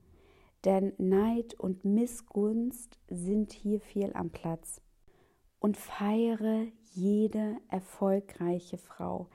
denn 0.64 0.94
Neid 0.98 1.54
und 1.54 1.84
Missgunst 1.84 2.98
sind 3.08 3.52
hier 3.52 3.80
viel 3.80 4.12
am 4.14 4.30
Platz. 4.30 4.80
Und 5.60 5.76
feiere 5.76 6.66
jede 6.92 7.56
erfolgreiche 7.68 8.76
Frau, 8.76 9.28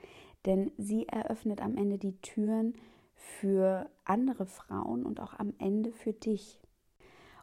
denn 0.46 0.70
sie 0.76 1.08
eröffnet 1.08 1.60
am 1.60 1.76
Ende 1.76 1.98
die 1.98 2.20
Türen 2.20 2.74
für 3.14 3.90
andere 4.04 4.46
Frauen 4.46 5.04
und 5.04 5.20
auch 5.20 5.34
am 5.38 5.54
Ende 5.58 5.92
für 5.92 6.12
dich. 6.12 6.59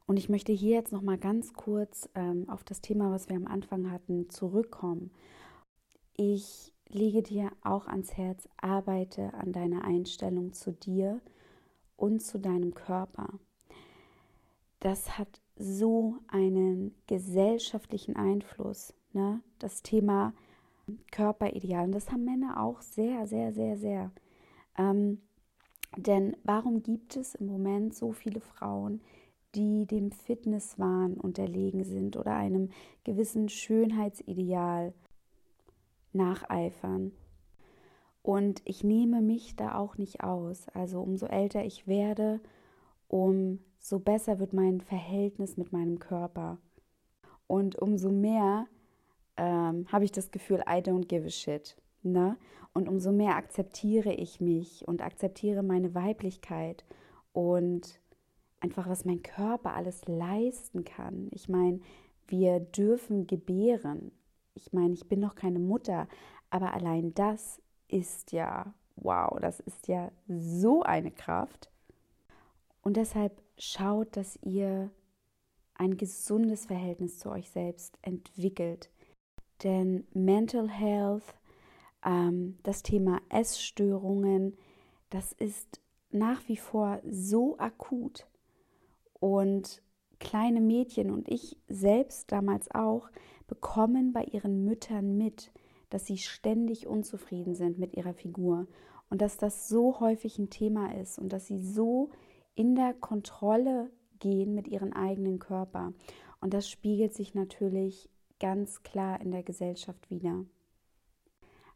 Und 0.08 0.18
ich 0.18 0.30
möchte 0.30 0.52
hier 0.52 0.76
jetzt 0.76 0.92
noch 0.92 1.02
mal 1.02 1.18
ganz 1.18 1.54
kurz 1.54 2.10
ähm, 2.16 2.50
auf 2.50 2.64
das 2.64 2.82
Thema, 2.82 3.12
was 3.12 3.30
wir 3.30 3.36
am 3.36 3.46
Anfang 3.46 3.92
hatten, 3.92 4.30
zurückkommen. 4.30 5.12
Ich 6.16 6.74
lege 6.90 7.22
dir 7.22 7.52
auch 7.62 7.88
ans 7.88 8.18
Herz, 8.18 8.48
arbeite 8.58 9.34
an 9.36 9.52
deiner 9.52 9.84
Einstellung 9.84 10.54
zu 10.54 10.72
dir 10.72 11.22
und 11.98 12.22
zu 12.22 12.40
deinem 12.40 12.74
Körper 12.74 13.40
das 14.80 15.18
hat 15.18 15.42
so 15.56 16.18
einen 16.28 16.94
gesellschaftlichen 17.08 18.16
Einfluss. 18.16 18.94
Ne? 19.14 19.42
Das 19.60 19.82
Thema 19.82 20.34
Körperideal. 21.12 21.86
Und 21.86 21.92
das 21.94 22.12
haben 22.12 22.26
Männer 22.26 22.62
auch 22.62 22.82
sehr, 22.82 23.28
sehr, 23.28 23.54
sehr, 23.54 23.78
sehr. 23.78 24.12
Ähm, 24.78 25.22
denn 25.96 26.38
warum 26.44 26.84
gibt 26.84 27.16
es 27.16 27.36
im 27.36 27.48
Moment 27.48 27.96
so 27.96 28.12
viele 28.12 28.40
Frauen, 28.40 29.02
die 29.56 29.86
dem 29.86 30.12
Fitnesswahn 30.12 31.13
unterlegen 31.16 31.84
sind 31.84 32.18
oder 32.18 32.36
einem 32.36 32.70
gewissen 33.04 33.50
Schönheitsideal 33.50 34.94
nacheifern? 36.13 37.12
Und 38.22 38.62
ich 38.66 38.84
nehme 38.84 39.22
mich 39.22 39.56
da 39.56 39.75
auch 39.75 39.98
nicht 39.98 40.22
aus. 40.22 40.68
Also 40.74 41.01
umso 41.01 41.27
älter 41.27 41.63
ich 41.63 41.88
werde, 41.88 42.42
um 43.08 43.60
so 43.80 44.00
besser 44.00 44.39
wird 44.39 44.51
mein 44.51 44.82
Verhältnis 44.82 45.56
mit 45.56 45.72
meinem 45.72 46.00
Körper. 46.00 46.58
Und 47.48 47.77
umso 47.77 48.12
mehr 48.12 48.68
ähm, 49.38 49.86
habe 49.92 50.04
ich 50.04 50.12
das 50.12 50.32
Gefühl, 50.32 50.60
I 50.68 50.82
don't 50.82 51.06
give 51.06 51.25
a 51.25 51.30
shit. 51.30 51.77
Ne? 52.04 52.38
Und 52.74 52.89
umso 52.89 53.12
mehr 53.12 53.36
akzeptiere 53.36 54.13
ich 54.13 54.42
mich 54.42 54.88
und 54.88 55.01
akzeptiere 55.01 55.63
meine 55.63 55.96
Weiblichkeit 55.96 56.84
und 57.32 58.00
einfach, 58.60 58.88
was 58.88 59.06
mein 59.06 59.22
Körper 59.22 59.74
alles 59.74 60.08
leisten 60.08 60.84
kann. 60.84 61.28
Ich 61.32 61.50
meine, 61.50 61.80
wir 62.28 62.60
dürfen 62.60 63.28
gebären. 63.28 64.12
Ich 64.54 64.74
meine, 64.74 64.94
ich 64.94 65.08
bin 65.08 65.20
noch 65.20 65.36
keine 65.36 65.60
Mutter, 65.60 66.08
aber 66.50 66.74
allein 66.74 67.14
das 67.14 67.62
ist 67.88 68.32
ja, 68.32 68.74
wow, 68.96 69.38
das 69.40 69.60
ist 69.60 69.88
ja 69.88 70.12
so 70.28 70.84
eine 70.84 71.12
Kraft. 71.12 71.72
Und 72.82 72.98
deshalb 72.98 73.42
schaut, 73.58 74.16
dass 74.18 74.40
ihr 74.44 74.90
ein 75.76 75.98
gesundes 75.98 76.66
Verhältnis 76.66 77.20
zu 77.20 77.30
euch 77.30 77.50
selbst 77.50 77.98
entwickelt. 78.02 78.90
Denn 79.64 80.06
Mental 80.14 80.70
Health, 80.70 81.36
ähm, 82.04 82.58
das 82.64 82.84
Thema 82.84 83.22
Essstörungen, 83.30 84.58
das 85.10 85.32
ist 85.34 85.80
nach 86.10 86.48
wie 86.48 86.58
vor 86.58 87.00
so 87.10 87.58
akut. 87.58 88.28
Und 89.19 89.81
kleine 90.19 90.62
Mädchen 90.62 91.12
und 91.12 91.29
ich 91.29 91.57
selbst 91.67 92.31
damals 92.31 92.71
auch 92.71 93.09
bekommen 93.47 94.13
bei 94.13 94.24
ihren 94.24 94.65
Müttern 94.65 95.17
mit, 95.17 95.51
dass 95.89 96.05
sie 96.05 96.17
ständig 96.17 96.88
unzufrieden 96.88 97.55
sind 97.55 97.79
mit 97.79 97.95
ihrer 97.95 98.13
Figur 98.13 98.67
und 99.09 99.21
dass 99.21 99.38
das 99.38 99.69
so 99.69 100.00
häufig 100.00 100.38
ein 100.38 100.50
Thema 100.50 100.93
ist 100.95 101.17
und 101.17 101.31
dass 101.31 101.47
sie 101.47 101.62
so 101.62 102.09
in 102.55 102.75
der 102.75 102.93
Kontrolle 102.93 103.89
gehen 104.19 104.53
mit 104.53 104.67
ihrem 104.67 104.93
eigenen 104.93 105.39
Körper. 105.39 105.93
Und 106.41 106.53
das 106.53 106.69
spiegelt 106.69 107.13
sich 107.13 107.36
natürlich 107.36 108.09
ganz 108.39 108.83
klar 108.83 109.21
in 109.21 109.31
der 109.31 109.43
Gesellschaft 109.43 110.09
wieder. 110.09 110.45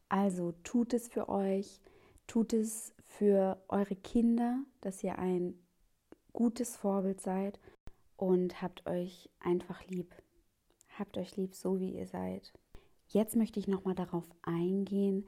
Also 0.09 0.53
tut 0.63 0.93
es 0.93 1.07
für 1.07 1.29
euch, 1.29 1.79
tut 2.27 2.53
es 2.53 2.93
für 3.05 3.61
eure 3.69 3.95
Kinder, 3.95 4.59
dass 4.81 5.03
ihr 5.03 5.17
ein 5.19 5.53
gutes 6.33 6.75
Vorbild 6.75 7.21
seid 7.21 7.59
und 8.17 8.61
habt 8.61 8.85
euch 8.87 9.29
einfach 9.39 9.85
lieb. 9.87 10.13
Habt 10.97 11.17
euch 11.17 11.35
lieb, 11.37 11.55
so 11.55 11.79
wie 11.79 11.91
ihr 11.95 12.07
seid. 12.07 12.53
Jetzt 13.07 13.35
möchte 13.35 13.59
ich 13.59 13.67
nochmal 13.67 13.95
darauf 13.95 14.25
eingehen, 14.41 15.27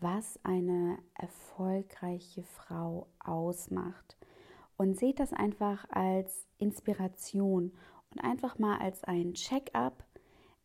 was 0.00 0.38
eine 0.44 0.98
erfolgreiche 1.14 2.42
Frau 2.42 3.08
ausmacht 3.18 4.16
und 4.76 4.98
seht 4.98 5.20
das 5.20 5.32
einfach 5.32 5.84
als 5.90 6.46
Inspiration 6.58 7.72
und 8.10 8.20
einfach 8.20 8.58
mal 8.58 8.78
als 8.78 9.04
ein 9.04 9.34
Check-up, 9.34 10.04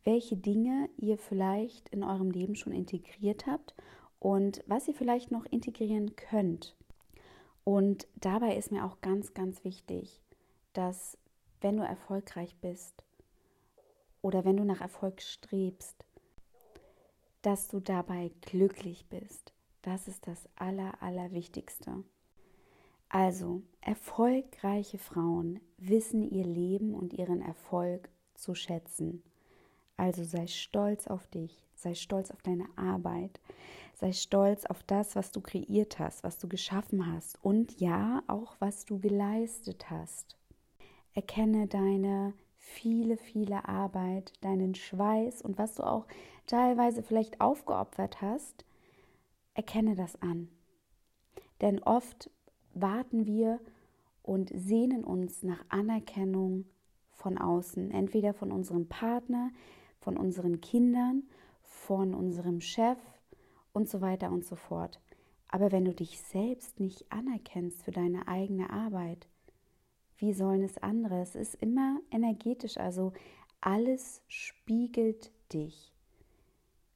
welche 0.04 0.36
Dinge 0.36 0.88
ihr 0.96 1.18
vielleicht 1.18 1.88
in 1.90 2.04
eurem 2.04 2.30
Leben 2.30 2.54
schon 2.54 2.72
integriert 2.72 3.46
habt 3.46 3.74
und 4.18 4.62
was 4.66 4.88
ihr 4.88 4.94
vielleicht 4.94 5.30
noch 5.30 5.44
integrieren 5.46 6.14
könnt. 6.16 6.76
Und 7.64 8.06
dabei 8.16 8.56
ist 8.56 8.70
mir 8.70 8.84
auch 8.84 9.00
ganz, 9.00 9.32
ganz 9.34 9.64
wichtig, 9.64 10.20
dass 10.74 11.16
wenn 11.60 11.78
du 11.78 11.82
erfolgreich 11.82 12.54
bist 12.60 13.04
oder 14.20 14.44
wenn 14.44 14.56
du 14.56 14.64
nach 14.64 14.82
Erfolg 14.82 15.22
strebst, 15.22 16.04
dass 17.40 17.68
du 17.68 17.80
dabei 17.80 18.30
glücklich 18.42 19.06
bist. 19.08 19.52
Das 19.82 20.08
ist 20.08 20.26
das 20.26 20.48
Aller, 20.56 21.02
Allerwichtigste. 21.02 22.04
Also, 23.10 23.62
erfolgreiche 23.80 24.98
Frauen 24.98 25.60
wissen 25.76 26.28
ihr 26.30 26.44
Leben 26.44 26.94
und 26.94 27.12
ihren 27.12 27.42
Erfolg 27.42 28.08
zu 28.34 28.54
schätzen. 28.54 29.22
Also 29.96 30.24
sei 30.24 30.46
stolz 30.46 31.06
auf 31.06 31.26
dich, 31.28 31.64
sei 31.74 31.94
stolz 31.94 32.30
auf 32.30 32.42
deine 32.42 32.66
Arbeit, 32.76 33.40
sei 33.94 34.12
stolz 34.12 34.66
auf 34.66 34.82
das, 34.82 35.14
was 35.14 35.30
du 35.30 35.40
kreiert 35.40 35.98
hast, 35.98 36.24
was 36.24 36.38
du 36.38 36.48
geschaffen 36.48 37.12
hast 37.12 37.42
und 37.44 37.80
ja, 37.80 38.22
auch 38.26 38.56
was 38.58 38.84
du 38.84 38.98
geleistet 38.98 39.90
hast. 39.90 40.36
Erkenne 41.14 41.68
deine 41.68 42.34
viele, 42.56 43.16
viele 43.16 43.68
Arbeit, 43.68 44.32
deinen 44.40 44.74
Schweiß 44.74 45.42
und 45.42 45.58
was 45.58 45.74
du 45.76 45.84
auch 45.84 46.06
teilweise 46.46 47.02
vielleicht 47.02 47.40
aufgeopfert 47.40 48.20
hast, 48.20 48.64
erkenne 49.54 49.94
das 49.94 50.20
an. 50.20 50.48
Denn 51.60 51.82
oft 51.82 52.30
warten 52.74 53.26
wir 53.26 53.60
und 54.22 54.50
sehnen 54.54 55.04
uns 55.04 55.42
nach 55.42 55.64
Anerkennung 55.68 56.64
von 57.12 57.38
außen, 57.38 57.90
entweder 57.90 58.34
von 58.34 58.50
unserem 58.50 58.88
Partner, 58.88 59.50
von 60.04 60.16
unseren 60.16 60.60
Kindern, 60.60 61.24
von 61.62 62.14
unserem 62.14 62.60
Chef 62.60 62.98
und 63.72 63.88
so 63.88 64.00
weiter 64.00 64.30
und 64.30 64.44
so 64.44 64.54
fort. 64.56 65.00
Aber 65.48 65.72
wenn 65.72 65.84
du 65.84 65.94
dich 65.94 66.20
selbst 66.20 66.78
nicht 66.78 67.10
anerkennst 67.10 67.82
für 67.82 67.90
deine 67.90 68.28
eigene 68.28 68.70
Arbeit, 68.70 69.26
wie 70.18 70.32
sollen 70.32 70.62
es 70.62 70.78
andere? 70.78 71.20
Es 71.20 71.34
ist 71.34 71.54
immer 71.56 72.00
energetisch, 72.10 72.76
also 72.76 73.12
alles 73.60 74.22
spiegelt 74.28 75.32
dich. 75.52 75.92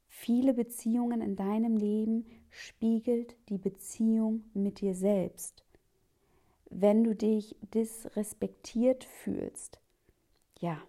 Viele 0.07 0.55
Beziehungen 0.55 1.21
in 1.21 1.37
deinem 1.37 1.77
Leben 1.77 2.27
spiegelt 2.51 3.37
die 3.49 3.59
Beziehung 3.59 4.45
mit 4.55 4.81
dir 4.81 4.95
selbst 4.95 5.65
wenn 6.71 7.05
du 7.05 7.15
dich 7.15 7.57
disrespektiert 7.75 9.05
fühlst, 9.05 9.81
ja, 10.61 10.81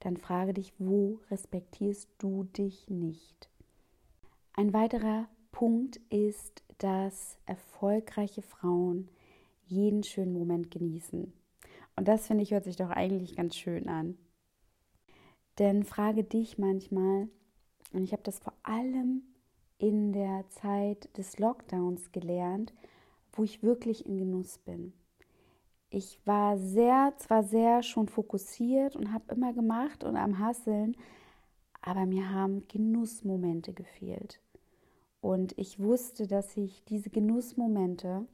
dann 0.00 0.16
frage 0.16 0.54
dich, 0.54 0.72
wo 0.78 1.20
respektierst 1.30 2.08
du 2.18 2.44
dich 2.44 2.88
nicht? 2.88 3.48
Ein 4.54 4.72
weiterer 4.72 5.28
Punkt 5.52 5.96
ist, 6.10 6.62
dass 6.78 7.38
erfolgreiche 7.46 8.42
Frauen 8.42 9.08
jeden 9.66 10.02
schönen 10.02 10.32
Moment 10.32 10.70
genießen. 10.70 11.32
Und 11.96 12.08
das 12.08 12.26
finde 12.26 12.42
ich 12.42 12.52
hört 12.52 12.64
sich 12.64 12.76
doch 12.76 12.90
eigentlich 12.90 13.36
ganz 13.36 13.56
schön 13.56 13.88
an. 13.88 14.16
Denn 15.58 15.84
frage 15.84 16.22
dich 16.22 16.58
manchmal, 16.58 17.28
und 17.92 18.04
ich 18.04 18.12
habe 18.12 18.22
das 18.22 18.38
vor 18.38 18.54
allem 18.62 19.22
in 19.78 20.12
der 20.12 20.44
Zeit 20.50 21.08
des 21.16 21.38
Lockdowns 21.38 22.12
gelernt, 22.12 22.72
wo 23.32 23.44
ich 23.44 23.62
wirklich 23.62 24.06
in 24.06 24.18
Genuss 24.18 24.58
bin. 24.58 24.92
Ich 25.90 26.20
war 26.26 26.58
sehr, 26.58 27.14
zwar 27.16 27.42
sehr 27.42 27.82
schon 27.82 28.08
fokussiert 28.08 28.94
und 28.94 29.12
habe 29.12 29.34
immer 29.34 29.52
gemacht 29.54 30.04
und 30.04 30.16
am 30.16 30.38
Hasseln, 30.38 30.96
aber 31.80 32.04
mir 32.04 32.30
haben 32.30 32.68
Genussmomente 32.68 33.72
gefehlt. 33.72 34.40
Und 35.20 35.56
ich 35.56 35.80
wusste, 35.80 36.26
dass 36.26 36.56
ich 36.56 36.84
diese 36.84 37.10
Genussmomente 37.10 38.26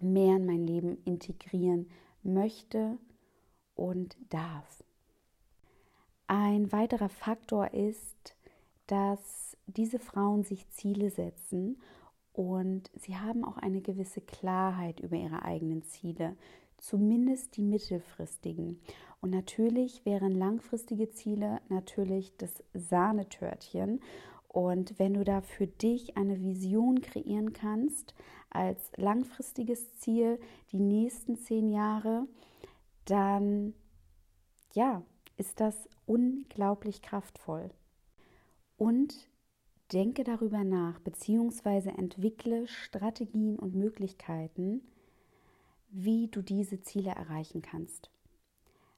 mehr 0.00 0.36
in 0.36 0.46
mein 0.46 0.66
Leben 0.66 0.98
integrieren 1.04 1.90
möchte 2.22 2.98
und 3.74 4.16
darf. 4.30 4.84
Ein 6.28 6.70
weiterer 6.72 7.08
Faktor 7.08 7.72
ist, 7.74 8.36
dass 8.86 9.56
diese 9.66 9.98
Frauen 9.98 10.44
sich 10.44 10.68
Ziele 10.70 11.10
setzen 11.10 11.80
und 12.32 12.90
sie 12.94 13.16
haben 13.16 13.44
auch 13.44 13.56
eine 13.56 13.80
gewisse 13.80 14.20
Klarheit 14.20 15.00
über 15.00 15.16
ihre 15.16 15.42
eigenen 15.42 15.82
Ziele, 15.82 16.36
zumindest 16.78 17.56
die 17.56 17.62
mittelfristigen. 17.62 18.80
Und 19.20 19.30
natürlich 19.30 20.04
wären 20.04 20.32
langfristige 20.32 21.10
Ziele 21.10 21.60
natürlich 21.68 22.36
das 22.36 22.62
Sahnetörtchen. 22.72 24.00
Und 24.48 24.98
wenn 24.98 25.14
du 25.14 25.24
da 25.24 25.40
für 25.42 25.66
dich 25.66 26.16
eine 26.16 26.40
Vision 26.40 27.00
kreieren 27.00 27.52
kannst, 27.52 28.14
als 28.50 28.90
langfristiges 28.96 29.94
Ziel 29.96 30.38
die 30.72 30.80
nächsten 30.80 31.36
zehn 31.36 31.68
Jahre, 31.68 32.26
dann 33.04 33.74
ja, 34.72 35.02
ist 35.36 35.60
das 35.60 35.88
unglaublich 36.06 37.02
kraftvoll. 37.02 37.70
Und 38.76 39.28
Denke 39.92 40.22
darüber 40.22 40.64
nach, 40.64 40.98
beziehungsweise 41.00 41.88
entwickle 41.90 42.68
Strategien 42.68 43.58
und 43.58 43.74
Möglichkeiten, 43.74 44.82
wie 45.90 46.28
du 46.28 46.42
diese 46.42 46.80
Ziele 46.80 47.10
erreichen 47.10 47.62
kannst. 47.62 48.10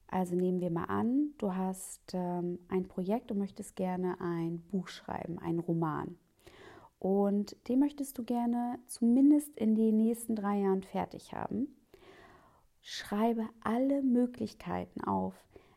Also 0.09 0.35
nehmen 0.35 0.61
wir 0.61 0.71
mal 0.71 0.85
an, 0.85 1.35
du 1.39 1.55
hast 1.55 2.13
ähm, 2.15 2.59
ein 2.69 2.89
Projekt 2.89 3.31
und 3.31 3.39
möchtest 3.39 3.77
gerne 3.77 4.21
ein 4.21 4.61
Buch 4.71 4.89
schreiben, 4.89 5.39
einen 5.39 5.61
Roman. 5.61 6.19
Und 6.99 7.57
den 7.69 7.79
möchtest 7.79 8.19
du 8.19 8.25
gerne 8.25 8.79
zumindest 8.87 9.57
in 9.57 9.75
den 9.75 9.97
nächsten 9.97 10.35
drei 10.35 10.59
Jahren 10.59 10.83
fertig 10.83 11.33
haben. 11.33 11.69
Schreibe 12.83 13.49
alle 13.63 14.03
Möglichkeiten 14.03 15.03
auf, 15.03 15.35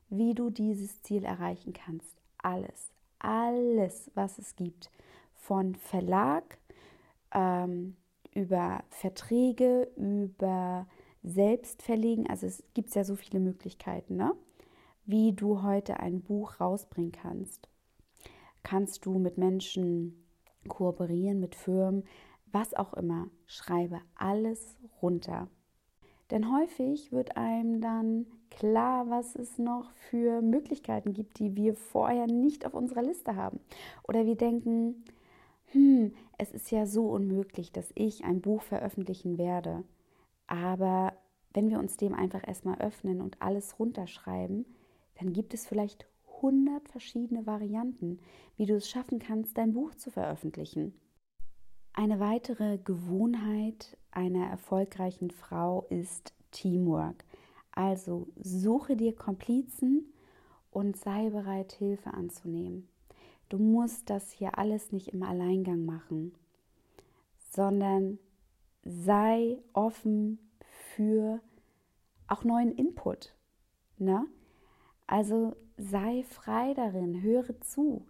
wie 0.09 0.33
du 0.33 0.49
dieses 0.49 1.01
Ziel 1.01 1.23
erreichen 1.23 1.73
kannst. 1.73 2.17
Alles, 2.39 2.91
alles, 3.19 4.11
was 4.15 4.37
es 4.39 4.55
gibt 4.55 4.89
von 5.33 5.75
Verlag 5.75 6.57
ähm, 7.33 7.97
über 8.33 8.83
Verträge, 8.89 9.91
über 9.95 10.87
Selbstverlegen. 11.23 12.29
Also 12.29 12.47
es 12.47 12.63
gibt 12.73 12.93
ja 12.95 13.03
so 13.03 13.15
viele 13.15 13.39
Möglichkeiten, 13.39 14.15
ne? 14.15 14.33
wie 15.05 15.33
du 15.33 15.63
heute 15.63 15.99
ein 15.99 16.21
Buch 16.21 16.59
rausbringen 16.59 17.11
kannst. 17.11 17.67
Kannst 18.63 19.05
du 19.05 19.17
mit 19.19 19.37
Menschen 19.37 20.25
kooperieren, 20.67 21.39
mit 21.39 21.55
Firmen, 21.55 22.03
was 22.51 22.73
auch 22.73 22.93
immer. 22.93 23.29
Schreibe 23.45 23.99
alles 24.15 24.77
runter. 25.01 25.49
Denn 26.31 26.51
häufig 26.51 27.11
wird 27.11 27.35
einem 27.35 27.81
dann 27.81 28.25
klar, 28.49 29.09
was 29.09 29.35
es 29.35 29.57
noch 29.57 29.91
für 29.91 30.41
Möglichkeiten 30.41 31.13
gibt, 31.13 31.39
die 31.39 31.55
wir 31.55 31.75
vorher 31.75 32.27
nicht 32.27 32.65
auf 32.65 32.73
unserer 32.73 33.03
Liste 33.03 33.35
haben. 33.35 33.59
Oder 34.07 34.25
wir 34.25 34.35
denken, 34.35 35.03
hm, 35.71 36.13
es 36.37 36.51
ist 36.51 36.71
ja 36.71 36.85
so 36.85 37.09
unmöglich, 37.09 37.71
dass 37.71 37.91
ich 37.95 38.23
ein 38.23 38.41
Buch 38.41 38.61
veröffentlichen 38.61 39.37
werde. 39.37 39.83
Aber 40.47 41.13
wenn 41.53 41.69
wir 41.69 41.79
uns 41.79 41.97
dem 41.97 42.13
einfach 42.13 42.47
erstmal 42.47 42.79
öffnen 42.79 43.21
und 43.21 43.41
alles 43.41 43.79
runterschreiben, 43.79 44.65
dann 45.15 45.33
gibt 45.33 45.53
es 45.53 45.65
vielleicht 45.65 46.07
100 46.37 46.89
verschiedene 46.89 47.45
Varianten, 47.45 48.19
wie 48.57 48.65
du 48.65 48.75
es 48.75 48.89
schaffen 48.89 49.19
kannst, 49.19 49.57
dein 49.57 49.73
Buch 49.73 49.95
zu 49.95 50.11
veröffentlichen. 50.11 50.93
Eine 51.93 52.19
weitere 52.19 52.79
Gewohnheit 52.79 53.97
einer 54.11 54.47
erfolgreichen 54.47 55.29
Frau 55.29 55.85
ist 55.89 56.33
Teamwork. 56.51 57.23
Also 57.71 58.27
suche 58.35 58.95
dir 58.95 59.15
Komplizen 59.15 60.11
und 60.71 60.97
sei 60.97 61.29
bereit, 61.29 61.71
Hilfe 61.73 62.13
anzunehmen. 62.13 62.89
Du 63.49 63.57
musst 63.59 64.09
das 64.09 64.31
hier 64.31 64.57
alles 64.57 64.91
nicht 64.91 65.09
im 65.09 65.23
Alleingang 65.23 65.85
machen, 65.85 66.33
sondern 67.51 68.17
sei 68.83 69.57
offen 69.73 70.39
für 70.95 71.39
auch 72.27 72.43
neuen 72.43 72.71
Input. 72.71 73.35
Ne? 73.97 74.25
Also 75.07 75.55
sei 75.77 76.23
frei 76.23 76.73
darin, 76.73 77.21
höre 77.21 77.59
zu. 77.61 78.05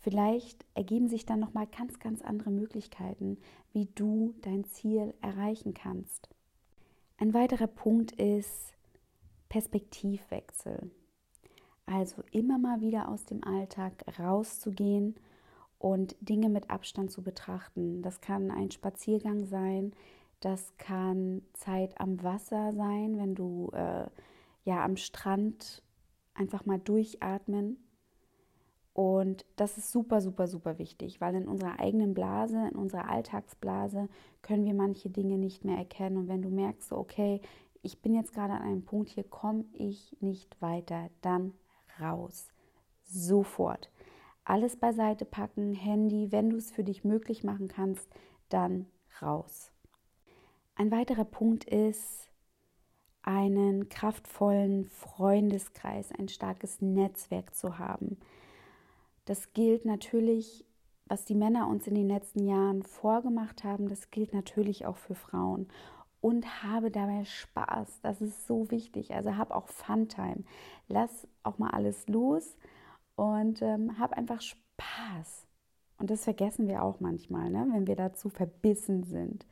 Vielleicht 0.00 0.64
ergeben 0.74 1.08
sich 1.08 1.26
dann 1.26 1.40
noch 1.40 1.54
mal 1.54 1.66
ganz 1.66 1.98
ganz 1.98 2.22
andere 2.22 2.50
Möglichkeiten, 2.50 3.38
wie 3.72 3.86
du 3.94 4.34
dein 4.42 4.64
Ziel 4.64 5.14
erreichen 5.20 5.74
kannst. 5.74 6.28
Ein 7.18 7.34
weiterer 7.34 7.66
Punkt 7.66 8.12
ist 8.12 8.72
Perspektivwechsel. 9.48 10.90
Also 11.84 12.22
immer 12.30 12.58
mal 12.58 12.80
wieder 12.80 13.08
aus 13.08 13.24
dem 13.24 13.42
Alltag 13.42 14.04
rauszugehen 14.18 15.16
und 15.78 16.16
Dinge 16.20 16.48
mit 16.48 16.70
Abstand 16.70 17.10
zu 17.10 17.22
betrachten. 17.22 18.02
Das 18.02 18.20
kann 18.20 18.50
ein 18.50 18.70
Spaziergang 18.70 19.44
sein, 19.44 19.92
das 20.40 20.76
kann 20.78 21.42
Zeit 21.52 22.00
am 22.00 22.22
Wasser 22.22 22.72
sein, 22.74 23.18
wenn 23.18 23.34
du 23.34 23.70
äh, 23.72 24.06
ja 24.64 24.84
am 24.84 24.96
Strand 24.96 25.82
einfach 26.34 26.64
mal 26.64 26.78
durchatmen. 26.78 27.84
Und 28.92 29.44
das 29.54 29.78
ist 29.78 29.92
super, 29.92 30.20
super, 30.20 30.48
super 30.48 30.78
wichtig, 30.78 31.20
weil 31.20 31.34
in 31.36 31.46
unserer 31.46 31.78
eigenen 31.78 32.14
Blase, 32.14 32.68
in 32.68 32.76
unserer 32.76 33.08
Alltagsblase 33.08 34.08
können 34.42 34.64
wir 34.64 34.74
manche 34.74 35.08
Dinge 35.08 35.38
nicht 35.38 35.64
mehr 35.64 35.78
erkennen. 35.78 36.16
Und 36.16 36.28
wenn 36.28 36.42
du 36.42 36.50
merkst, 36.50 36.92
okay, 36.92 37.40
ich 37.82 38.02
bin 38.02 38.14
jetzt 38.14 38.32
gerade 38.32 38.54
an 38.54 38.62
einem 38.62 38.84
Punkt, 38.84 39.10
hier 39.10 39.24
komme 39.24 39.64
ich 39.72 40.16
nicht 40.20 40.60
weiter, 40.60 41.10
dann 41.20 41.52
raus. 42.00 42.48
Sofort. 43.04 43.90
Alles 44.48 44.76
beiseite 44.76 45.26
packen, 45.26 45.74
Handy, 45.74 46.32
wenn 46.32 46.48
du 46.48 46.56
es 46.56 46.70
für 46.70 46.82
dich 46.82 47.04
möglich 47.04 47.44
machen 47.44 47.68
kannst, 47.68 48.08
dann 48.48 48.86
raus. 49.20 49.70
Ein 50.74 50.90
weiterer 50.90 51.26
Punkt 51.26 51.64
ist, 51.64 52.30
einen 53.20 53.90
kraftvollen 53.90 54.86
Freundeskreis, 54.86 56.12
ein 56.12 56.28
starkes 56.28 56.80
Netzwerk 56.80 57.54
zu 57.54 57.78
haben. 57.78 58.16
Das 59.26 59.52
gilt 59.52 59.84
natürlich, 59.84 60.64
was 61.04 61.26
die 61.26 61.34
Männer 61.34 61.68
uns 61.68 61.86
in 61.86 61.94
den 61.94 62.08
letzten 62.08 62.46
Jahren 62.46 62.82
vorgemacht 62.82 63.64
haben, 63.64 63.86
das 63.86 64.10
gilt 64.10 64.32
natürlich 64.32 64.86
auch 64.86 64.96
für 64.96 65.14
Frauen. 65.14 65.68
Und 66.22 66.62
habe 66.64 66.90
dabei 66.90 67.26
Spaß. 67.26 68.00
Das 68.00 68.22
ist 68.22 68.46
so 68.46 68.70
wichtig. 68.70 69.12
Also 69.14 69.36
hab 69.36 69.50
auch 69.50 69.68
Funtime. 69.68 70.44
Lass 70.88 71.28
auch 71.42 71.58
mal 71.58 71.70
alles 71.70 72.08
los 72.08 72.56
und 73.18 73.60
ähm, 73.62 73.98
hab 73.98 74.12
einfach 74.12 74.40
Spaß. 74.40 75.46
Und 75.98 76.10
das 76.10 76.24
vergessen 76.24 76.68
wir 76.68 76.82
auch 76.82 77.00
manchmal, 77.00 77.50
ne? 77.50 77.66
wenn 77.72 77.86
wir 77.86 77.96
dazu 77.96 78.28
verbissen 78.28 79.02
sind 79.02 79.44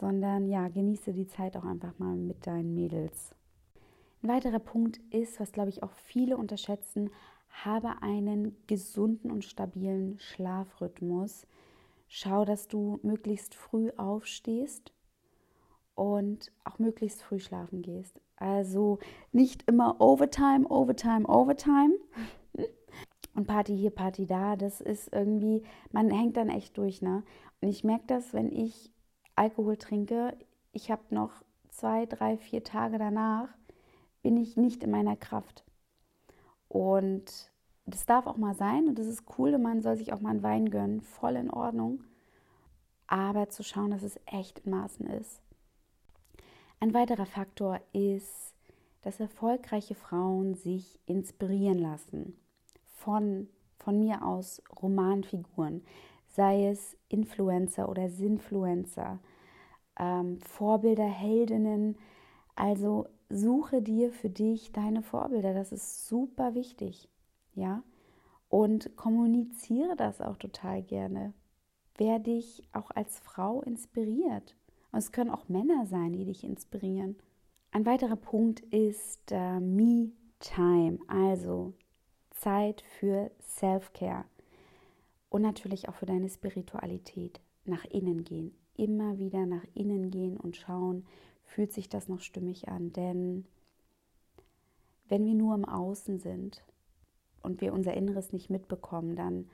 sondern 0.00 0.48
ja, 0.48 0.68
genieße 0.68 1.12
die 1.12 1.26
Zeit 1.26 1.56
auch 1.56 1.64
einfach 1.64 1.98
mal 1.98 2.16
mit 2.16 2.46
deinen 2.46 2.74
Mädels. 2.74 3.34
Ein 4.22 4.30
weiterer 4.30 4.58
Punkt 4.58 4.98
ist, 5.10 5.38
was 5.38 5.52
glaube 5.52 5.68
ich 5.68 5.82
auch 5.82 5.92
viele 5.92 6.36
unterschätzen, 6.36 7.10
habe 7.50 8.02
einen 8.02 8.56
gesunden 8.66 9.30
und 9.30 9.44
stabilen 9.44 10.18
Schlafrhythmus. 10.18 11.46
Schau, 12.08 12.44
dass 12.44 12.66
du 12.66 12.98
möglichst 13.02 13.54
früh 13.54 13.90
aufstehst 13.96 14.92
und 15.94 16.50
auch 16.64 16.78
möglichst 16.78 17.22
früh 17.22 17.38
schlafen 17.38 17.82
gehst. 17.82 18.20
Also 18.36 18.98
nicht 19.32 19.68
immer 19.68 20.00
Overtime, 20.00 20.66
Overtime, 20.68 21.26
Overtime. 21.26 21.94
Und 23.40 23.46
Party 23.46 23.74
hier, 23.74 23.88
Party 23.88 24.26
da, 24.26 24.54
das 24.54 24.82
ist 24.82 25.14
irgendwie, 25.14 25.62
man 25.92 26.10
hängt 26.10 26.36
dann 26.36 26.50
echt 26.50 26.76
durch, 26.76 27.00
ne? 27.00 27.22
Und 27.62 27.68
ich 27.70 27.84
merke 27.84 28.04
das, 28.06 28.34
wenn 28.34 28.52
ich 28.52 28.92
Alkohol 29.34 29.78
trinke, 29.78 30.36
ich 30.72 30.90
habe 30.90 31.00
noch 31.08 31.32
zwei, 31.70 32.04
drei, 32.04 32.36
vier 32.36 32.64
Tage 32.64 32.98
danach, 32.98 33.48
bin 34.20 34.36
ich 34.36 34.58
nicht 34.58 34.84
in 34.84 34.90
meiner 34.90 35.16
Kraft. 35.16 35.64
Und 36.68 37.50
das 37.86 38.04
darf 38.04 38.26
auch 38.26 38.36
mal 38.36 38.54
sein 38.54 38.88
und 38.88 38.98
das 38.98 39.06
ist 39.06 39.24
cool 39.38 39.54
und 39.54 39.62
man 39.62 39.80
soll 39.80 39.96
sich 39.96 40.12
auch 40.12 40.20
mal 40.20 40.32
einen 40.32 40.42
Wein 40.42 40.68
gönnen, 40.68 41.00
voll 41.00 41.36
in 41.36 41.50
Ordnung. 41.50 42.04
Aber 43.06 43.48
zu 43.48 43.62
schauen, 43.62 43.90
dass 43.90 44.02
es 44.02 44.20
echt 44.26 44.66
in 44.66 44.72
Maßen 44.72 45.06
ist. 45.06 45.40
Ein 46.78 46.92
weiterer 46.92 47.24
Faktor 47.24 47.80
ist, 47.94 48.54
dass 49.00 49.18
erfolgreiche 49.18 49.94
Frauen 49.94 50.52
sich 50.52 51.00
inspirieren 51.06 51.78
lassen 51.78 52.36
von, 53.00 53.48
von 53.78 53.98
mir 53.98 54.24
aus 54.24 54.62
Romanfiguren, 54.80 55.82
sei 56.28 56.68
es 56.68 56.96
Influencer 57.08 57.88
oder 57.88 58.08
Sinfluencer, 58.08 59.18
ähm, 59.98 60.38
Vorbilder, 60.40 61.06
Heldinnen. 61.06 61.96
Also 62.54 63.06
suche 63.30 63.80
dir 63.80 64.12
für 64.12 64.28
dich 64.28 64.72
deine 64.72 65.02
Vorbilder, 65.02 65.54
das 65.54 65.72
ist 65.72 66.06
super 66.08 66.54
wichtig, 66.54 67.08
ja. 67.54 67.82
Und 68.48 68.96
kommuniziere 68.96 69.96
das 69.96 70.20
auch 70.20 70.36
total 70.36 70.82
gerne. 70.82 71.32
Wer 71.96 72.18
dich 72.18 72.62
auch 72.72 72.90
als 72.90 73.20
Frau 73.20 73.62
inspiriert. 73.62 74.56
Und 74.90 74.98
es 74.98 75.12
können 75.12 75.30
auch 75.30 75.48
Männer 75.48 75.86
sein, 75.86 76.12
die 76.12 76.24
dich 76.24 76.42
inspirieren. 76.42 77.16
Ein 77.70 77.86
weiterer 77.86 78.16
Punkt 78.16 78.60
ist 78.60 79.30
äh, 79.30 79.60
Me-Time, 79.60 80.98
also 81.06 81.74
Zeit 82.40 82.82
für 82.98 83.30
Self-Care 83.42 84.24
und 85.28 85.42
natürlich 85.42 85.88
auch 85.88 85.94
für 85.94 86.06
deine 86.06 86.28
Spiritualität 86.28 87.40
nach 87.64 87.84
innen 87.84 88.24
gehen. 88.24 88.54
Immer 88.76 89.18
wieder 89.18 89.46
nach 89.46 89.64
innen 89.74 90.10
gehen 90.10 90.36
und 90.36 90.56
schauen, 90.56 91.04
fühlt 91.44 91.72
sich 91.72 91.88
das 91.88 92.08
noch 92.08 92.20
stimmig 92.20 92.68
an. 92.68 92.92
Denn 92.92 93.44
wenn 95.08 95.24
wir 95.24 95.34
nur 95.34 95.54
im 95.54 95.64
Außen 95.64 96.18
sind 96.18 96.64
und 97.42 97.60
wir 97.60 97.72
unser 97.74 97.94
Inneres 97.94 98.32
nicht 98.32 98.48
mitbekommen, 98.48 99.16
dann 99.16 99.50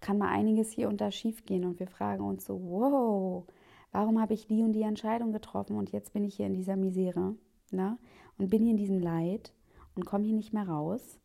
kann 0.00 0.18
mal 0.18 0.28
einiges 0.28 0.70
hier 0.70 0.88
unter 0.88 1.10
schief 1.10 1.44
gehen 1.44 1.64
und 1.64 1.80
wir 1.80 1.86
fragen 1.86 2.24
uns 2.24 2.44
so, 2.44 2.60
wow, 2.62 3.44
warum 3.92 4.20
habe 4.20 4.34
ich 4.34 4.46
die 4.46 4.62
und 4.62 4.72
die 4.72 4.82
Entscheidung 4.82 5.32
getroffen 5.32 5.76
und 5.76 5.90
jetzt 5.90 6.12
bin 6.12 6.24
ich 6.24 6.36
hier 6.36 6.46
in 6.46 6.54
dieser 6.54 6.76
Misere 6.76 7.34
ne? 7.70 7.98
und 8.36 8.50
bin 8.50 8.62
hier 8.62 8.72
in 8.72 8.76
diesem 8.76 9.00
Leid 9.00 9.52
und 9.94 10.06
komme 10.06 10.24
hier 10.24 10.34
nicht 10.34 10.52
mehr 10.52 10.68
raus. 10.68 11.18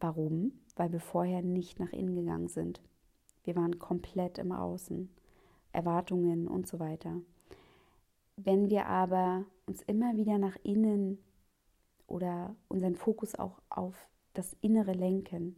Warum? 0.00 0.52
Weil 0.76 0.92
wir 0.92 1.00
vorher 1.00 1.42
nicht 1.42 1.78
nach 1.78 1.92
innen 1.92 2.16
gegangen 2.16 2.48
sind. 2.48 2.80
Wir 3.44 3.54
waren 3.54 3.78
komplett 3.78 4.38
im 4.38 4.52
Außen, 4.52 5.10
Erwartungen 5.72 6.48
und 6.48 6.66
so 6.66 6.80
weiter. 6.80 7.20
Wenn 8.36 8.70
wir 8.70 8.86
aber 8.86 9.44
uns 9.66 9.82
immer 9.82 10.16
wieder 10.16 10.38
nach 10.38 10.56
innen 10.62 11.18
oder 12.06 12.56
unseren 12.68 12.96
Fokus 12.96 13.34
auch 13.34 13.60
auf 13.68 14.08
das 14.32 14.56
Innere 14.62 14.92
lenken, 14.92 15.56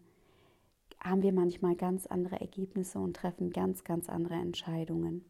haben 1.00 1.22
wir 1.22 1.32
manchmal 1.32 1.76
ganz 1.76 2.06
andere 2.06 2.40
Ergebnisse 2.40 2.98
und 2.98 3.16
treffen 3.16 3.50
ganz, 3.50 3.84
ganz 3.84 4.08
andere 4.08 4.34
Entscheidungen. 4.34 5.24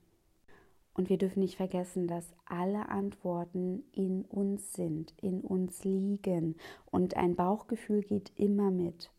Und 0.95 1.09
wir 1.09 1.17
dürfen 1.17 1.41
nicht 1.41 1.57
vergessen, 1.57 2.07
dass 2.07 2.35
alle 2.45 2.89
Antworten 2.89 3.85
in 3.93 4.25
uns 4.27 4.75
sind, 4.75 5.15
in 5.23 5.41
uns 5.41 5.85
liegen. 5.85 6.57
Und 6.91 7.17
ein 7.17 7.35
Bauchgefühl 7.35 8.03
geht 8.03 8.33
immer 8.37 8.71
mit. 8.71 9.11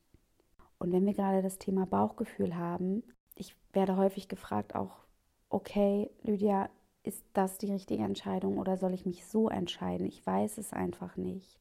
Und 0.78 0.92
wenn 0.92 1.06
wir 1.06 1.14
gerade 1.14 1.42
das 1.42 1.58
Thema 1.58 1.86
Bauchgefühl 1.86 2.56
haben, 2.56 3.04
ich 3.36 3.56
werde 3.72 3.98
häufig 3.98 4.28
gefragt 4.28 4.76
auch, 4.76 5.04
okay, 5.50 6.10
Lydia, 6.22 6.70
ist 7.04 7.24
das 7.34 7.58
die 7.58 7.72
richtige 7.72 8.04
Entscheidung 8.04 8.58
oder 8.58 8.78
soll 8.78 8.94
ich 8.94 9.06
mich 9.06 9.26
so 9.26 9.50
entscheiden? 9.50 10.06
Ich 10.08 10.26
weiß 10.26 10.58
es 10.58 10.74
einfach 10.74 11.18
nicht. 11.18 11.60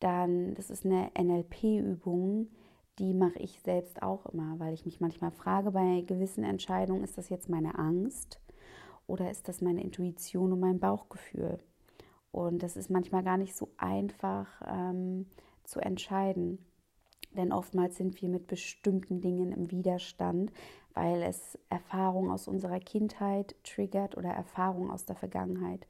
Dann, 0.00 0.54
das 0.54 0.70
ist 0.70 0.84
eine 0.84 1.10
NLP-Übung, 1.18 2.48
die 2.98 3.14
mache 3.14 3.38
ich 3.38 3.60
selbst 3.62 4.02
auch 4.02 4.26
immer, 4.26 4.58
weil 4.58 4.74
ich 4.74 4.84
mich 4.84 5.00
manchmal 5.00 5.30
frage 5.30 5.70
bei 5.72 6.02
gewissen 6.02 6.44
Entscheidungen, 6.44 7.02
ist 7.04 7.18
das 7.18 7.28
jetzt 7.28 7.48
meine 7.48 7.78
Angst? 7.78 8.40
Oder 9.08 9.30
ist 9.30 9.48
das 9.48 9.60
meine 9.60 9.82
Intuition 9.82 10.52
und 10.52 10.60
mein 10.60 10.78
Bauchgefühl? 10.78 11.58
Und 12.30 12.62
das 12.62 12.76
ist 12.76 12.90
manchmal 12.90 13.24
gar 13.24 13.38
nicht 13.38 13.56
so 13.56 13.70
einfach 13.78 14.46
ähm, 14.66 15.26
zu 15.64 15.80
entscheiden. 15.80 16.64
Denn 17.32 17.52
oftmals 17.52 17.96
sind 17.96 18.20
wir 18.22 18.28
mit 18.28 18.46
bestimmten 18.46 19.20
Dingen 19.20 19.50
im 19.52 19.70
Widerstand, 19.70 20.52
weil 20.94 21.22
es 21.22 21.58
Erfahrungen 21.70 22.30
aus 22.30 22.48
unserer 22.48 22.80
Kindheit 22.80 23.56
triggert 23.64 24.16
oder 24.16 24.30
Erfahrungen 24.30 24.90
aus 24.90 25.04
der 25.04 25.16
Vergangenheit. 25.16 25.86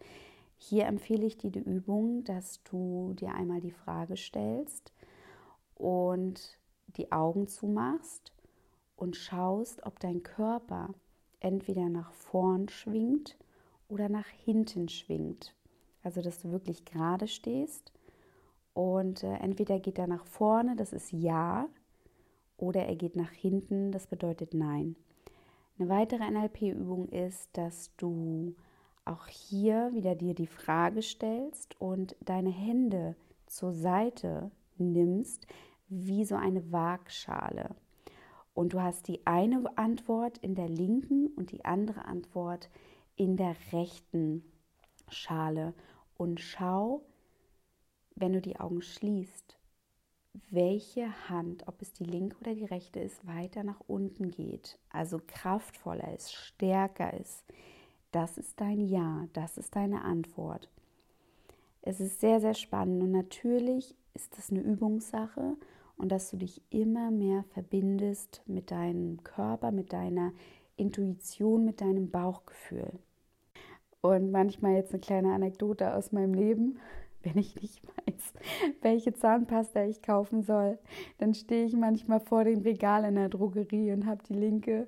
Hier 0.57 0.87
empfehle 0.87 1.26
ich 1.26 1.37
dir 1.37 1.50
die 1.50 1.62
Übung, 1.62 2.24
dass 2.24 2.62
du 2.64 3.14
dir 3.14 3.35
einmal 3.35 3.61
die 3.61 3.72
Frage 3.72 4.16
stellst 4.16 4.92
und 5.74 6.59
die 6.96 7.12
Augen 7.12 7.46
zumachst 7.46 8.33
und 8.96 9.16
schaust, 9.16 9.85
ob 9.87 10.00
dein 10.00 10.22
Körper 10.22 10.94
entweder 11.40 11.88
nach 11.88 12.12
vorn 12.12 12.68
schwingt 12.68 13.37
oder 13.88 14.09
nach 14.09 14.27
hinten 14.27 14.88
schwingt. 14.88 15.55
Also, 16.03 16.22
dass 16.22 16.40
du 16.40 16.51
wirklich 16.51 16.85
gerade 16.85 17.27
stehst 17.27 17.92
und 18.74 19.24
äh, 19.24 19.35
entweder 19.35 19.81
geht 19.81 19.98
er 19.98 20.07
nach 20.07 20.24
vorne, 20.24 20.77
das 20.77 20.92
ist 20.92 21.12
Ja, 21.12 21.68
oder 22.57 22.87
er 22.87 22.96
geht 22.96 23.16
nach 23.16 23.31
hinten, 23.31 23.92
das 23.92 24.07
bedeutet 24.07 24.55
Nein. 24.55 24.96
Eine 25.79 25.88
weitere 25.88 26.29
NLP-Übung 26.31 27.09
ist, 27.09 27.48
dass 27.57 27.94
du 27.96 28.55
auch 29.05 29.27
hier 29.27 29.90
wieder 29.94 30.14
dir 30.14 30.35
die 30.35 30.46
Frage 30.46 31.03
stellst 31.03 31.81
und 31.81 32.16
deine 32.20 32.51
Hände 32.51 33.16
zur 33.46 33.72
Seite 33.72 34.51
nimmst, 34.77 35.46
wie 35.88 36.24
so 36.24 36.35
eine 36.35 36.70
Waagschale. 36.70 37.74
Und 38.59 38.73
du 38.73 38.83
hast 38.83 39.07
die 39.07 39.25
eine 39.25 39.62
Antwort 39.79 40.38
in 40.38 40.57
der 40.57 40.68
linken 40.68 41.29
und 41.37 41.53
die 41.53 41.64
andere 41.64 42.07
Antwort 42.07 42.71
in 43.14 43.37
der 43.37 43.55
rechten 43.71 44.42
Schale. 45.09 45.75
Und 46.16 46.40
schau, 46.40 47.03
wenn 48.16 48.33
du 48.33 48.40
die 48.40 48.59
Augen 48.59 48.83
schließt, 48.83 49.57
welche 50.51 51.29
Hand, 51.29 51.68
ob 51.68 51.81
es 51.83 51.92
die 51.92 52.03
linke 52.03 52.37
oder 52.40 52.53
die 52.53 52.64
rechte 52.64 52.99
ist, 52.99 53.25
weiter 53.29 53.62
nach 53.62 53.79
unten 53.87 54.33
geht, 54.33 54.81
also 54.90 55.21
kraftvoller 55.25 56.12
ist, 56.12 56.33
stärker 56.33 57.14
ist. 57.14 57.44
Das 58.11 58.38
ist 58.38 58.61
dein 58.61 58.81
Ja, 58.81 59.29
das 59.35 59.57
ist 59.57 59.77
deine 59.77 60.03
Antwort. 60.03 60.68
Es 61.81 62.01
ist 62.01 62.18
sehr, 62.18 62.40
sehr 62.40 62.55
spannend 62.55 63.05
und 63.05 63.12
natürlich 63.12 63.94
ist 64.14 64.37
das 64.37 64.51
eine 64.51 64.62
Übungssache 64.62 65.57
und 65.99 66.11
dass 66.11 66.31
du 66.31 66.37
dich 66.37 66.63
immer 66.71 67.11
mehr 67.11 67.45
verbindest 67.53 68.43
mit 68.47 68.71
deinem 68.71 69.23
Körper, 69.25 69.73
mit 69.73 69.93
deiner 69.93 70.33
Intuition, 70.77 71.65
mit 71.65 71.81
deinem 71.81 72.11
Bauchgefühl. 72.11 72.93
Und 74.01 74.31
manchmal 74.31 74.75
jetzt 74.75 74.93
eine 74.93 75.01
kleine 75.01 75.35
Anekdote 75.35 75.93
aus 75.95 76.13
meinem 76.13 76.35
Leben. 76.35 76.79
Wenn 77.25 77.37
ich 77.37 77.61
nicht 77.61 77.83
weiß, 77.85 78.33
welche 78.81 79.13
Zahnpasta 79.13 79.85
ich 79.85 80.03
kaufen 80.03 80.43
soll, 80.43 80.79
dann 81.19 81.35
stehe 81.35 81.67
ich 81.67 81.75
manchmal 81.75 82.21
vor 82.21 82.45
dem 82.45 82.61
Regal 82.61 83.05
in 83.05 83.17
der 83.17 83.29
Drogerie 83.29 83.93
und 83.93 84.07
habe 84.07 84.23
die 84.23 84.35
linke 84.35 84.87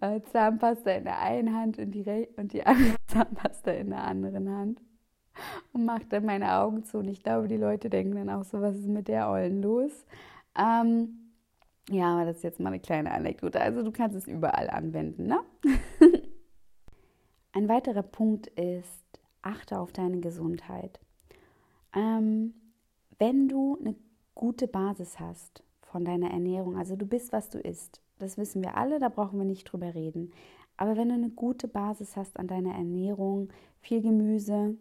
äh, 0.00 0.20
Zahnpasta 0.20 0.90
in 0.90 1.04
der 1.04 1.20
einen 1.20 1.54
Hand 1.54 1.78
und 1.78 1.92
die, 1.92 2.28
und 2.36 2.52
die 2.52 2.66
andere 2.66 2.96
Zahnpasta 3.06 3.70
in 3.70 3.90
der 3.90 4.02
anderen 4.02 4.50
Hand 4.50 4.80
und 5.72 5.84
mache 5.84 6.06
dann 6.08 6.24
meine 6.24 6.54
Augen 6.54 6.84
zu. 6.84 6.98
Und 6.98 7.08
ich 7.08 7.22
glaube, 7.22 7.48
die 7.48 7.56
Leute 7.56 7.88
denken 7.88 8.16
dann 8.16 8.30
auch 8.30 8.44
so, 8.44 8.60
was 8.60 8.76
ist 8.76 8.88
mit 8.88 9.08
der 9.08 9.30
Ollen 9.30 9.62
los? 9.62 10.04
Ähm, 10.56 11.32
ja, 11.88 12.14
aber 12.14 12.26
das 12.26 12.38
ist 12.38 12.42
jetzt 12.42 12.60
mal 12.60 12.68
eine 12.68 12.80
kleine 12.80 13.10
Anekdote. 13.12 13.60
Also 13.60 13.82
du 13.82 13.90
kannst 13.90 14.16
es 14.16 14.28
überall 14.28 14.70
anwenden, 14.70 15.26
ne? 15.26 15.40
Ein 17.52 17.68
weiterer 17.68 18.02
Punkt 18.02 18.46
ist, 18.48 19.04
achte 19.42 19.78
auf 19.78 19.92
deine 19.92 20.20
Gesundheit. 20.20 21.00
Ähm, 21.94 22.54
wenn 23.18 23.48
du 23.48 23.76
eine 23.80 23.96
gute 24.34 24.68
Basis 24.68 25.18
hast 25.18 25.64
von 25.82 26.04
deiner 26.04 26.30
Ernährung, 26.30 26.76
also 26.76 26.94
du 26.94 27.06
bist, 27.06 27.32
was 27.32 27.50
du 27.50 27.58
isst, 27.58 28.00
das 28.18 28.38
wissen 28.38 28.62
wir 28.62 28.76
alle, 28.76 29.00
da 29.00 29.08
brauchen 29.08 29.38
wir 29.38 29.44
nicht 29.44 29.64
drüber 29.64 29.94
reden. 29.94 30.32
Aber 30.76 30.96
wenn 30.96 31.08
du 31.08 31.14
eine 31.14 31.30
gute 31.30 31.66
Basis 31.68 32.16
hast 32.16 32.38
an 32.38 32.46
deiner 32.46 32.74
Ernährung, 32.74 33.48
viel 33.80 34.00
Gemüse, 34.00 34.76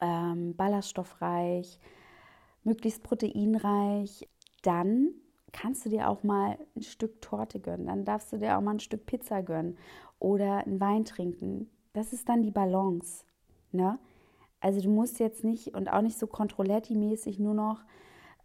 ähm, 0.00 0.56
ballaststoffreich, 0.56 1.78
möglichst 2.64 3.02
proteinreich, 3.02 4.28
dann 4.62 5.10
kannst 5.52 5.84
du 5.84 5.90
dir 5.90 6.08
auch 6.08 6.22
mal 6.22 6.58
ein 6.74 6.82
Stück 6.82 7.20
Torte 7.20 7.60
gönnen. 7.60 7.86
Dann 7.86 8.04
darfst 8.04 8.32
du 8.32 8.38
dir 8.38 8.56
auch 8.56 8.62
mal 8.62 8.72
ein 8.72 8.80
Stück 8.80 9.06
Pizza 9.06 9.42
gönnen 9.42 9.76
oder 10.18 10.66
einen 10.66 10.80
Wein 10.80 11.04
trinken. 11.04 11.70
Das 11.92 12.12
ist 12.12 12.28
dann 12.28 12.42
die 12.42 12.50
Balance. 12.50 13.24
Ne? 13.70 13.98
Also 14.60 14.80
du 14.80 14.88
musst 14.88 15.18
jetzt 15.18 15.44
nicht 15.44 15.74
und 15.74 15.88
auch 15.88 16.02
nicht 16.02 16.18
so 16.18 16.26
Controletti-mäßig 16.26 17.38
nur 17.38 17.54
noch 17.54 17.80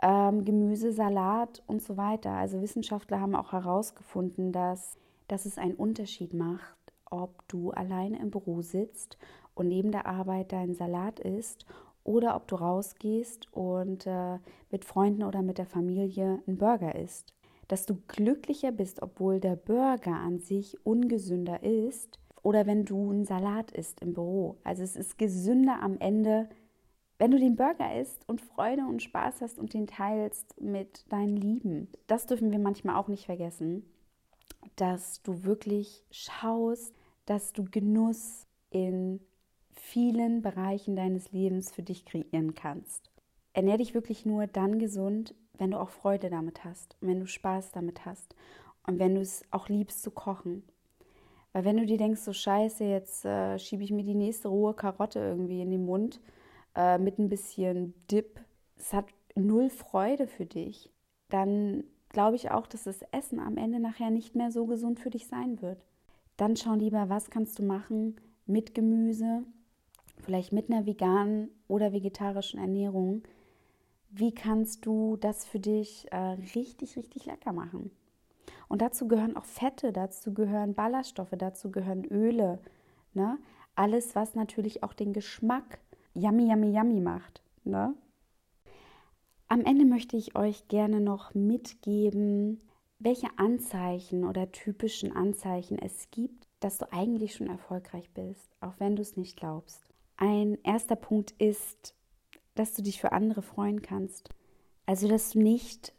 ähm, 0.02 0.46
Gemüse, 0.46 0.92
Salat 0.92 1.64
und 1.68 1.82
so 1.82 1.96
weiter. 1.98 2.32
Also 2.32 2.62
Wissenschaftler 2.62 3.22
haben 3.22 3.36
auch 3.36 3.54
herausgefunden, 3.54 4.52
dass, 4.52 4.98
dass 5.28 5.46
es 5.46 5.58
einen 5.58 5.76
Unterschied 5.76 6.34
macht, 6.34 6.78
ob 7.06 7.48
du 7.48 7.72
alleine 7.72 8.20
im 8.20 8.32
Büro 8.32 8.62
sitzt 8.62 9.18
und 9.54 9.70
neben 9.70 9.92
der 9.92 10.06
Arbeit 10.06 10.52
deinen 10.52 10.76
Salat 10.76 11.20
isst 11.20 11.66
oder 12.08 12.36
ob 12.36 12.48
du 12.48 12.56
rausgehst 12.56 13.54
und 13.54 14.08
äh, 14.08 14.40
mit 14.72 14.86
Freunden 14.86 15.24
oder 15.24 15.42
mit 15.42 15.58
der 15.58 15.66
Familie 15.66 16.42
einen 16.48 16.58
Burger 16.58 16.96
isst. 16.96 17.34
Dass 17.68 17.86
du 17.86 18.02
glücklicher 18.08 18.72
bist, 18.72 19.02
obwohl 19.02 19.40
der 19.42 19.58
Burger 19.58 20.16
an 20.16 20.40
sich 20.40 20.78
ungesünder 20.86 21.62
ist 21.64 22.18
oder 22.42 22.66
wenn 22.66 22.86
du 22.86 23.12
einen 23.12 23.26
Salat 23.26 23.72
isst 23.72 24.02
im 24.02 24.14
Büro. 24.14 24.56
Also 24.64 24.84
es 24.84 24.96
ist 24.96 25.18
gesünder 25.18 25.82
am 25.82 26.00
Ende, 26.00 26.48
wenn 27.20 27.32
du 27.32 27.40
den 27.40 27.58
Burger 27.58 28.00
isst 28.00 28.28
und 28.30 28.40
Freude 28.40 28.84
und 28.84 29.04
Spaß 29.04 29.42
hast 29.42 29.60
und 29.60 29.74
den 29.74 29.86
teilst 29.86 30.62
mit 30.62 31.12
deinen 31.12 31.36
Lieben. 31.36 31.90
Das 32.08 32.26
dürfen 32.26 32.52
wir 32.52 32.60
manchmal 32.60 32.96
auch 32.96 33.10
nicht 33.10 33.26
vergessen, 33.26 33.84
dass 34.78 35.22
du 35.24 35.44
wirklich 35.44 36.06
schaust, 36.10 36.94
dass 37.26 37.52
du 37.52 37.66
Genuss 37.66 38.48
in 38.70 39.20
vielen 39.90 40.42
Bereichen 40.42 40.98
deines 40.98 41.32
Lebens 41.32 41.72
für 41.72 41.82
dich 41.82 42.06
kreieren 42.06 42.56
kannst. 42.56 43.10
Ernähr 43.54 43.78
dich 43.78 43.94
wirklich 43.94 44.26
nur 44.26 44.46
dann 44.46 44.80
gesund, 44.80 45.34
wenn 45.58 45.72
du 45.72 45.80
auch 45.80 45.90
Freude 45.90 46.30
damit 46.30 46.64
hast 46.64 46.96
wenn 47.00 47.20
du 47.20 47.26
Spaß 47.26 47.72
damit 47.72 48.06
hast 48.06 48.36
und 48.86 49.00
wenn 49.00 49.16
du 49.16 49.22
es 49.22 49.44
auch 49.50 49.70
liebst 49.70 50.04
zu 50.04 50.12
kochen. 50.12 50.64
Weil 51.54 51.64
wenn 51.64 51.78
du 51.78 51.86
dir 51.86 51.98
denkst, 51.98 52.22
so 52.22 52.34
scheiße, 52.34 52.84
jetzt 52.84 53.26
äh, 53.26 53.58
schiebe 53.58 53.84
ich 53.84 53.92
mir 53.92 54.04
die 54.04 54.14
nächste 54.14 54.50
rohe 54.50 54.74
Karotte 54.74 55.20
irgendwie 55.20 55.62
in 55.62 55.72
den 55.72 55.86
Mund, 55.86 56.20
äh, 56.76 56.98
mit 56.98 57.18
ein 57.18 57.30
bisschen 57.30 57.94
Dip, 58.12 58.42
es 58.76 58.92
hat 58.94 59.06
null 59.36 59.70
Freude 59.70 60.28
für 60.28 60.46
dich, 60.46 60.92
dann 61.30 61.86
glaube 62.10 62.36
ich 62.36 62.52
auch, 62.52 62.68
dass 62.68 62.84
das 62.84 63.02
Essen 63.12 63.40
am 63.40 63.58
Ende 63.58 63.80
nachher 63.80 64.12
nicht 64.12 64.36
mehr 64.36 64.52
so 64.52 64.66
gesund 64.66 65.00
für 65.00 65.10
dich 65.10 65.28
sein 65.28 65.62
wird. 65.62 65.84
Dann 66.36 66.58
schau 66.58 66.76
lieber, 66.76 67.10
was 67.10 67.30
kannst 67.30 67.58
du 67.58 67.64
machen 67.64 68.18
mit 68.46 68.76
Gemüse, 68.76 69.44
vielleicht 70.28 70.52
mit 70.52 70.70
einer 70.70 70.86
veganen 70.86 71.50
oder 71.70 71.94
vegetarischen 71.94 72.60
Ernährung. 72.60 73.24
Wie 74.10 74.34
kannst 74.34 74.86
du 74.86 75.16
das 75.16 75.46
für 75.46 75.60
dich 75.60 76.06
äh, 76.12 76.36
richtig, 76.54 76.98
richtig 76.98 77.26
lecker 77.26 77.54
machen? 77.54 77.92
Und 78.68 78.82
dazu 78.82 79.08
gehören 79.08 79.38
auch 79.38 79.46
Fette, 79.46 79.94
dazu 79.94 80.34
gehören 80.34 80.74
Ballaststoffe, 80.74 81.34
dazu 81.38 81.72
gehören 81.72 82.04
Öle. 82.04 82.60
Ne? 83.14 83.38
Alles, 83.76 84.16
was 84.16 84.36
natürlich 84.36 84.84
auch 84.84 84.92
den 84.92 85.14
Geschmack 85.14 85.80
yummy, 86.14 86.50
yummy, 86.50 86.76
yummy 86.76 87.00
macht. 87.00 87.42
Ne? 87.64 87.94
Am 89.48 89.62
Ende 89.62 89.86
möchte 89.86 90.18
ich 90.18 90.36
euch 90.36 90.68
gerne 90.68 91.00
noch 91.00 91.34
mitgeben, 91.36 92.60
welche 93.00 93.30
Anzeichen 93.38 94.26
oder 94.26 94.52
typischen 94.52 95.16
Anzeichen 95.16 95.80
es 95.80 96.12
gibt, 96.12 96.50
dass 96.60 96.80
du 96.80 96.92
eigentlich 96.92 97.36
schon 97.36 97.48
erfolgreich 97.48 98.10
bist, 98.14 98.52
auch 98.60 98.74
wenn 98.80 98.98
du 98.98 99.02
es 99.02 99.16
nicht 99.16 99.38
glaubst. 99.38 99.88
Ein 100.18 100.58
erster 100.64 100.96
Punkt 100.96 101.32
ist, 101.40 101.96
dass 102.56 102.74
du 102.74 102.82
dich 102.82 103.00
für 103.00 103.12
andere 103.12 103.42
freuen 103.42 103.82
kannst. 103.82 104.30
Also, 104.86 105.08
dass 105.08 105.32
du 105.32 105.40
nicht 105.40 105.94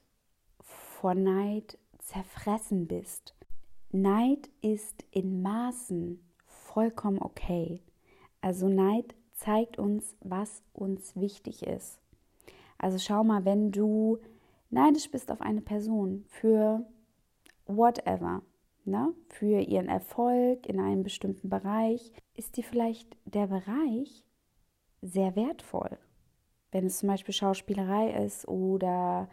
vor 0.61 1.15
Neid 1.15 1.79
zerfressen 1.99 2.87
bist. 2.87 3.35
Neid 3.91 4.51
ist 4.61 5.05
in 5.11 5.43
Maßen 5.43 6.21
vollkommen 6.45 7.21
okay. 7.21 7.83
Also 8.41 8.69
Neid 8.69 9.15
zeigt 9.33 9.79
uns, 9.79 10.17
was 10.21 10.63
uns 10.73 11.17
wichtig 11.17 11.63
ist. 11.63 11.99
Also 12.77 12.99
schau 12.99 13.25
mal, 13.25 13.45
wenn 13.45 13.73
du 13.73 14.19
neidisch 14.71 15.11
bist 15.11 15.31
auf 15.31 15.41
eine 15.41 15.61
Person 15.61 16.25
für 16.29 16.87
whatever, 17.67 18.43
ne? 18.85 19.15
für 19.29 19.61
ihren 19.61 19.89
Erfolg 19.89 20.67
in 20.67 20.81
einem 20.81 21.03
bestimmten 21.03 21.49
Bereich, 21.49 22.13
ist 22.39 22.57
dir 22.57 22.65
vielleicht 22.65 23.17
der 23.25 23.49
Bereich 23.49 24.25
sehr 25.03 25.35
wertvoll. 25.35 25.99
Wenn 26.71 26.87
es 26.87 26.99
zum 26.99 27.09
Beispiel 27.09 27.35
Schauspielerei 27.35 28.25
ist 28.25 28.47
oder 28.47 29.29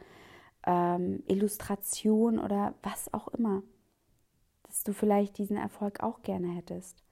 ähm, 0.65 1.24
Illustration 1.28 2.39
oder 2.39 2.74
was 2.82 3.13
auch 3.13 3.28
immer, 3.30 3.62
dass 4.63 4.84
du 4.84 4.94
vielleicht 4.94 5.38
diesen 5.38 5.56
Erfolg 5.56 6.02
auch 6.02 6.24
gerne 6.24 6.48
hättest. 6.48 7.04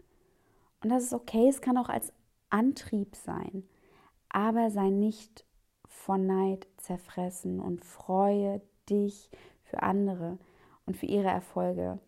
Und 0.81 0.89
das 0.89 1.03
ist 1.03 1.13
okay, 1.13 1.47
es 1.47 1.61
kann 1.61 1.77
auch 1.77 1.89
als 1.89 2.11
Antrieb 2.49 3.15
sein. 3.15 3.63
Aber 4.29 4.71
sei 4.71 4.89
nicht 4.89 5.45
von 5.85 6.25
Neid 6.25 6.67
zerfressen 6.77 7.59
und 7.59 7.85
freue 7.85 8.61
dich 8.89 9.29
für 9.63 9.83
andere 9.83 10.39
und 10.85 10.97
für 10.97 11.05
ihre 11.05 11.29
Erfolge. 11.29 11.99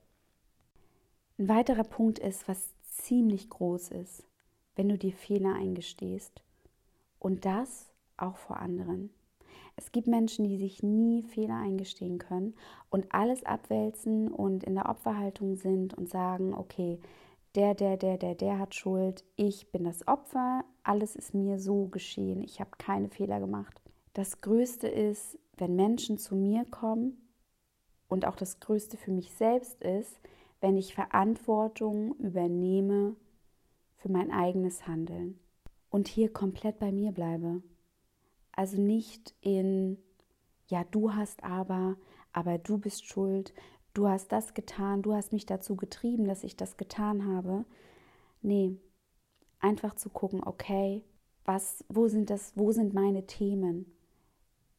Ein 1.38 1.50
weiterer 1.50 1.84
Punkt 1.84 2.18
ist, 2.18 2.48
was 2.48 2.75
ziemlich 2.98 3.50
groß 3.50 3.90
ist, 3.92 4.24
wenn 4.76 4.90
du 4.90 4.98
dir 4.98 5.14
Fehler 5.14 5.56
eingestehst. 5.56 6.44
Und 7.20 7.46
das 7.46 7.92
auch 8.18 8.38
vor 8.38 8.58
anderen. 8.58 9.10
Es 9.78 9.92
gibt 9.92 10.08
Menschen, 10.08 10.46
die 10.46 10.58
sich 10.58 10.84
nie 10.84 11.24
Fehler 11.24 11.58
eingestehen 11.58 12.18
können 12.18 12.56
und 12.90 13.14
alles 13.14 13.44
abwälzen 13.44 14.32
und 14.32 14.64
in 14.64 14.76
der 14.76 14.90
Opferhaltung 14.90 15.56
sind 15.56 15.94
und 15.94 16.08
sagen, 16.08 16.54
okay, 16.54 17.00
der, 17.56 17.74
der, 17.74 17.98
der, 17.98 18.18
der, 18.18 18.36
der 18.36 18.60
hat 18.60 18.76
Schuld, 18.76 19.24
ich 19.36 19.72
bin 19.72 19.84
das 19.84 20.08
Opfer, 20.08 20.64
alles 20.84 21.16
ist 21.16 21.34
mir 21.34 21.60
so 21.60 21.88
geschehen, 21.88 22.42
ich 22.42 22.60
habe 22.60 22.72
keine 22.78 23.10
Fehler 23.10 23.40
gemacht. 23.40 23.82
Das 24.14 24.42
Größte 24.42 24.88
ist, 24.88 25.38
wenn 25.58 25.76
Menschen 25.76 26.18
zu 26.18 26.36
mir 26.36 26.66
kommen 26.66 27.30
und 28.08 28.26
auch 28.26 28.36
das 28.36 28.60
Größte 28.60 28.98
für 28.98 29.12
mich 29.12 29.32
selbst 29.32 29.82
ist, 29.82 30.20
wenn 30.66 30.78
ich 30.78 30.96
Verantwortung 30.96 32.16
übernehme 32.16 33.16
für 33.98 34.12
mein 34.12 34.32
eigenes 34.32 34.88
Handeln 34.88 35.40
und 35.92 36.08
hier 36.08 36.34
komplett 36.34 36.80
bei 36.80 36.92
mir 36.92 37.12
bleibe. 37.12 37.62
Also 38.52 38.82
nicht 38.82 39.36
in, 39.42 40.00
ja, 40.66 40.84
du 40.90 41.14
hast 41.14 41.44
aber, 41.44 41.98
aber 42.34 42.58
du 42.58 42.80
bist 42.80 43.06
schuld, 43.06 43.54
du 43.94 44.08
hast 44.08 44.32
das 44.32 44.56
getan, 44.56 45.04
du 45.04 45.14
hast 45.14 45.34
mich 45.34 45.46
dazu 45.46 45.76
getrieben, 45.76 46.26
dass 46.26 46.44
ich 46.44 46.58
das 46.58 46.78
getan 46.78 47.28
habe. 47.28 47.64
Nee, 48.42 48.76
einfach 49.60 49.94
zu 49.94 50.10
gucken, 50.10 50.42
okay, 50.44 51.04
was, 51.44 51.86
wo 51.90 52.08
sind 52.08 52.32
das, 52.32 52.54
wo 52.56 52.72
sind 52.72 52.96
meine 52.96 53.28
Themen? 53.28 53.86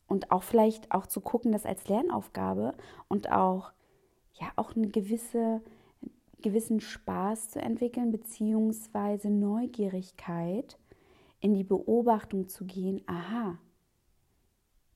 Und 0.09 0.33
auch 0.33 0.42
vielleicht 0.42 0.90
auch 0.90 1.07
zu 1.07 1.20
gucken, 1.20 1.53
das 1.53 1.64
als 1.64 1.87
Lernaufgabe 1.87 2.75
und 3.07 3.31
auch, 3.31 3.70
ja, 4.33 4.49
auch 4.57 4.75
eine 4.75 4.88
gewisse, 4.88 5.62
gewissen 6.42 6.81
Spaß 6.81 7.51
zu 7.51 7.61
entwickeln, 7.61 8.12
beziehungsweise 8.12 9.31
Neugierigkeit 9.31 10.79
in 11.40 11.55
die 11.55 11.64
Beobachtung 11.64 12.49
zu 12.49 12.64
gehen, 12.64 13.03
aha, 13.07 13.59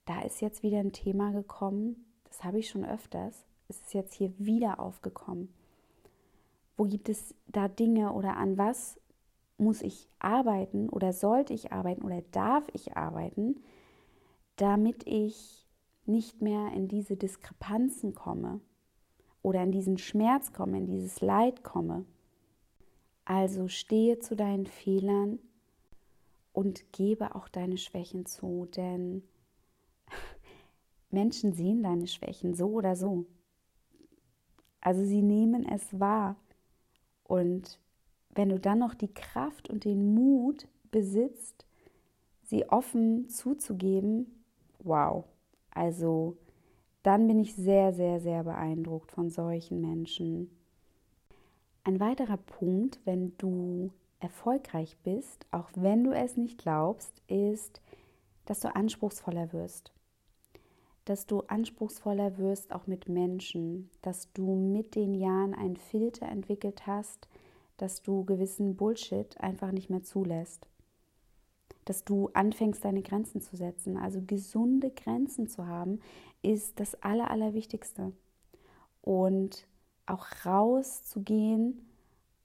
da 0.05 0.22
ist 0.22 0.40
jetzt 0.40 0.62
wieder 0.62 0.79
ein 0.79 0.92
Thema 0.92 1.33
gekommen, 1.33 2.05
das 2.24 2.44
habe 2.44 2.59
ich 2.59 2.68
schon 2.68 2.85
öfters, 2.85 3.46
ist 3.68 3.87
es 3.87 3.92
jetzt 3.92 4.14
hier 4.14 4.33
wieder 4.38 4.81
aufgekommen? 4.81 5.53
Wo 6.76 6.85
gibt 6.85 7.09
es 7.09 7.35
da 7.46 7.68
Dinge 7.68 8.12
oder 8.12 8.37
an 8.37 8.57
was 8.57 8.98
muss 9.59 9.83
ich 9.83 10.09
arbeiten 10.18 10.88
oder 10.88 11.12
sollte 11.12 11.53
ich 11.53 11.72
arbeiten 11.72 12.03
oder 12.03 12.22
darf 12.33 12.64
ich 12.72 12.96
arbeiten, 12.96 13.62
damit 14.57 15.07
ich 15.07 15.66
nicht 16.07 16.40
mehr 16.40 16.72
in 16.72 16.88
diese 16.88 17.16
Diskrepanzen 17.16 18.14
komme 18.14 18.61
oder 19.42 19.62
in 19.62 19.72
diesen 19.72 19.98
Schmerz 19.98 20.53
komme, 20.53 20.79
in 20.79 20.87
dieses 20.87 21.20
Leid 21.20 21.62
komme. 21.62 22.05
Also 23.24 23.68
stehe 23.68 24.18
zu 24.18 24.37
deinen 24.37 24.66
Fehlern 24.66 25.38
und 26.53 26.92
gebe 26.92 27.35
auch 27.35 27.48
deine 27.48 27.79
Schwächen 27.79 28.26
zu, 28.26 28.66
denn 28.76 29.22
Menschen 31.11 31.53
sehen 31.53 31.83
deine 31.83 32.07
Schwächen 32.07 32.55
so 32.55 32.68
oder 32.68 32.96
so. 32.96 33.26
Also 34.81 35.05
sie 35.05 35.22
nehmen 35.22 35.66
es 35.66 35.98
wahr. 36.00 36.37
Und 37.24 37.79
wenn 38.35 38.48
du 38.48 38.59
dann 38.59 38.79
noch 38.79 38.94
die 38.94 39.12
Kraft 39.12 39.68
und 39.70 39.85
den 39.85 40.14
Mut 40.14 40.66
besitzt, 40.90 41.66
sie 42.42 42.68
offen 42.68 43.29
zuzugeben, 43.29 44.44
wow. 44.83 45.24
Also 45.70 46.37
dann 47.02 47.26
bin 47.26 47.38
ich 47.38 47.54
sehr, 47.54 47.92
sehr, 47.92 48.20
sehr 48.20 48.44
beeindruckt 48.44 49.12
von 49.12 49.30
solchen 49.30 49.80
Menschen. 49.80 50.50
Ein 51.84 51.98
weiterer 51.98 52.36
Punkt, 52.36 53.00
wenn 53.04 53.36
du 53.38 53.90
erfolgreich 54.20 54.96
bist, 55.02 55.46
auch 55.50 55.70
wenn 55.74 56.04
du 56.04 56.12
es 56.12 56.36
nicht 56.36 56.58
glaubst, 56.58 57.22
ist, 57.26 57.80
dass 58.44 58.60
du 58.60 58.74
anspruchsvoller 58.74 59.52
wirst. 59.52 59.92
Dass 61.06 61.26
du 61.26 61.40
anspruchsvoller 61.40 62.36
wirst 62.36 62.72
auch 62.72 62.86
mit 62.86 63.08
Menschen, 63.08 63.88
dass 64.02 64.30
du 64.32 64.54
mit 64.54 64.94
den 64.94 65.14
Jahren 65.14 65.54
einen 65.54 65.78
Filter 65.78 66.26
entwickelt 66.28 66.86
hast, 66.86 67.28
dass 67.78 68.02
du 68.02 68.24
gewissen 68.26 68.76
Bullshit 68.76 69.40
einfach 69.40 69.72
nicht 69.72 69.88
mehr 69.88 70.02
zulässt. 70.02 70.69
Dass 71.90 72.05
du 72.05 72.31
anfängst, 72.35 72.85
deine 72.85 73.03
Grenzen 73.03 73.40
zu 73.40 73.57
setzen. 73.57 73.96
Also 73.96 74.22
gesunde 74.24 74.92
Grenzen 74.92 75.48
zu 75.48 75.66
haben, 75.66 75.98
ist 76.40 76.79
das 76.79 76.94
Aller, 77.03 77.33
Allerwichtigste. 77.33 78.12
Und 79.03 79.66
auch 80.07 80.24
rauszugehen 80.46 81.81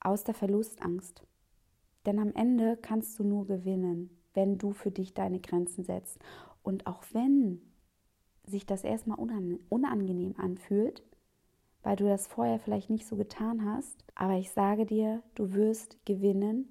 aus 0.00 0.24
der 0.24 0.34
Verlustangst. 0.34 1.22
Denn 2.06 2.18
am 2.18 2.34
Ende 2.34 2.76
kannst 2.76 3.16
du 3.20 3.22
nur 3.22 3.46
gewinnen, 3.46 4.10
wenn 4.34 4.58
du 4.58 4.72
für 4.72 4.90
dich 4.90 5.14
deine 5.14 5.38
Grenzen 5.38 5.84
setzt. 5.84 6.18
Und 6.64 6.88
auch 6.88 7.04
wenn 7.12 7.60
sich 8.48 8.66
das 8.66 8.82
erstmal 8.82 9.20
unangenehm 9.68 10.34
anfühlt, 10.38 11.04
weil 11.84 11.94
du 11.94 12.06
das 12.06 12.26
vorher 12.26 12.58
vielleicht 12.58 12.90
nicht 12.90 13.06
so 13.06 13.14
getan 13.14 13.64
hast, 13.64 14.02
aber 14.16 14.38
ich 14.38 14.50
sage 14.50 14.86
dir, 14.86 15.22
du 15.36 15.52
wirst 15.52 16.04
gewinnen 16.04 16.66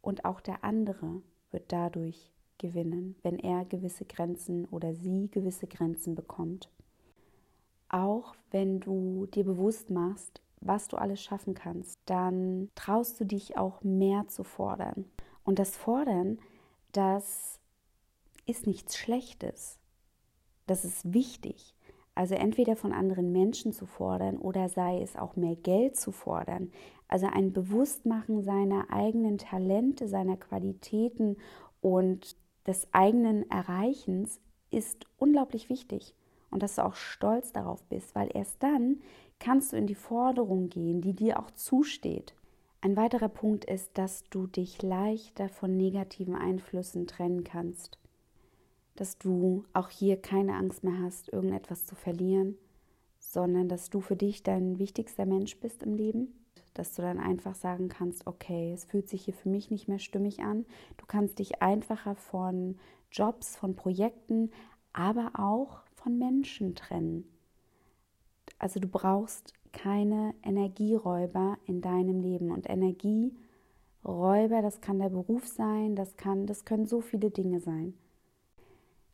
und 0.00 0.24
auch 0.24 0.40
der 0.40 0.62
andere 0.62 1.22
wird 1.50 1.72
dadurch 1.72 2.32
gewinnen, 2.58 3.16
wenn 3.22 3.38
er 3.38 3.64
gewisse 3.64 4.04
Grenzen 4.04 4.66
oder 4.66 4.94
sie 4.94 5.30
gewisse 5.30 5.66
Grenzen 5.66 6.14
bekommt. 6.14 6.70
Auch 7.88 8.34
wenn 8.50 8.80
du 8.80 9.26
dir 9.26 9.44
bewusst 9.44 9.90
machst, 9.90 10.40
was 10.60 10.88
du 10.88 10.96
alles 10.96 11.22
schaffen 11.22 11.54
kannst, 11.54 11.98
dann 12.06 12.70
traust 12.74 13.18
du 13.18 13.24
dich 13.24 13.56
auch 13.56 13.82
mehr 13.82 14.28
zu 14.28 14.44
fordern. 14.44 15.06
Und 15.42 15.58
das 15.58 15.76
Fordern, 15.76 16.38
das 16.92 17.58
ist 18.46 18.66
nichts 18.66 18.96
Schlechtes. 18.96 19.78
Das 20.66 20.84
ist 20.84 21.12
wichtig. 21.12 21.74
Also 22.14 22.34
entweder 22.34 22.76
von 22.76 22.92
anderen 22.92 23.32
Menschen 23.32 23.72
zu 23.72 23.86
fordern 23.86 24.38
oder 24.38 24.68
sei 24.68 25.00
es 25.00 25.16
auch 25.16 25.36
mehr 25.36 25.56
Geld 25.56 25.96
zu 25.96 26.12
fordern. 26.12 26.70
Also 27.08 27.26
ein 27.26 27.52
Bewusstmachen 27.52 28.42
seiner 28.42 28.92
eigenen 28.92 29.38
Talente, 29.38 30.08
seiner 30.08 30.36
Qualitäten 30.36 31.36
und 31.80 32.36
des 32.66 32.88
eigenen 32.92 33.50
Erreichens 33.50 34.40
ist 34.70 35.06
unglaublich 35.18 35.68
wichtig. 35.68 36.14
Und 36.50 36.62
dass 36.62 36.76
du 36.76 36.84
auch 36.84 36.94
stolz 36.94 37.52
darauf 37.52 37.82
bist, 37.84 38.14
weil 38.14 38.30
erst 38.34 38.62
dann 38.62 39.00
kannst 39.38 39.72
du 39.72 39.76
in 39.76 39.86
die 39.86 39.94
Forderung 39.94 40.68
gehen, 40.68 41.00
die 41.00 41.14
dir 41.14 41.38
auch 41.38 41.50
zusteht. 41.52 42.34
Ein 42.82 42.96
weiterer 42.96 43.28
Punkt 43.28 43.64
ist, 43.64 43.98
dass 43.98 44.24
du 44.30 44.46
dich 44.46 44.82
leichter 44.82 45.48
von 45.48 45.76
negativen 45.76 46.34
Einflüssen 46.34 47.06
trennen 47.06 47.44
kannst. 47.44 47.98
Dass 49.00 49.16
du 49.16 49.64
auch 49.72 49.88
hier 49.88 50.20
keine 50.20 50.56
Angst 50.56 50.84
mehr 50.84 51.00
hast, 51.00 51.32
irgendetwas 51.32 51.86
zu 51.86 51.94
verlieren, 51.94 52.58
sondern 53.18 53.66
dass 53.66 53.88
du 53.88 54.02
für 54.02 54.14
dich 54.14 54.42
dein 54.42 54.78
wichtigster 54.78 55.24
Mensch 55.24 55.58
bist 55.58 55.82
im 55.82 55.94
Leben. 55.94 56.34
Dass 56.74 56.94
du 56.94 57.00
dann 57.00 57.18
einfach 57.18 57.54
sagen 57.54 57.88
kannst, 57.88 58.26
okay, 58.26 58.74
es 58.74 58.84
fühlt 58.84 59.08
sich 59.08 59.24
hier 59.24 59.32
für 59.32 59.48
mich 59.48 59.70
nicht 59.70 59.88
mehr 59.88 60.00
stimmig 60.00 60.40
an. 60.40 60.66
Du 60.98 61.06
kannst 61.06 61.38
dich 61.38 61.62
einfacher 61.62 62.14
von 62.14 62.76
Jobs, 63.10 63.56
von 63.56 63.74
Projekten, 63.74 64.50
aber 64.92 65.32
auch 65.32 65.80
von 65.94 66.18
Menschen 66.18 66.74
trennen. 66.74 67.24
Also 68.58 68.80
du 68.80 68.86
brauchst 68.86 69.54
keine 69.72 70.34
Energieräuber 70.42 71.56
in 71.64 71.80
deinem 71.80 72.20
Leben. 72.20 72.50
Und 72.50 72.68
Energieräuber, 72.68 74.60
das 74.60 74.82
kann 74.82 74.98
der 74.98 75.08
Beruf 75.08 75.48
sein, 75.48 75.96
das, 75.96 76.18
kann, 76.18 76.46
das 76.46 76.66
können 76.66 76.84
so 76.84 77.00
viele 77.00 77.30
Dinge 77.30 77.60
sein. 77.60 77.94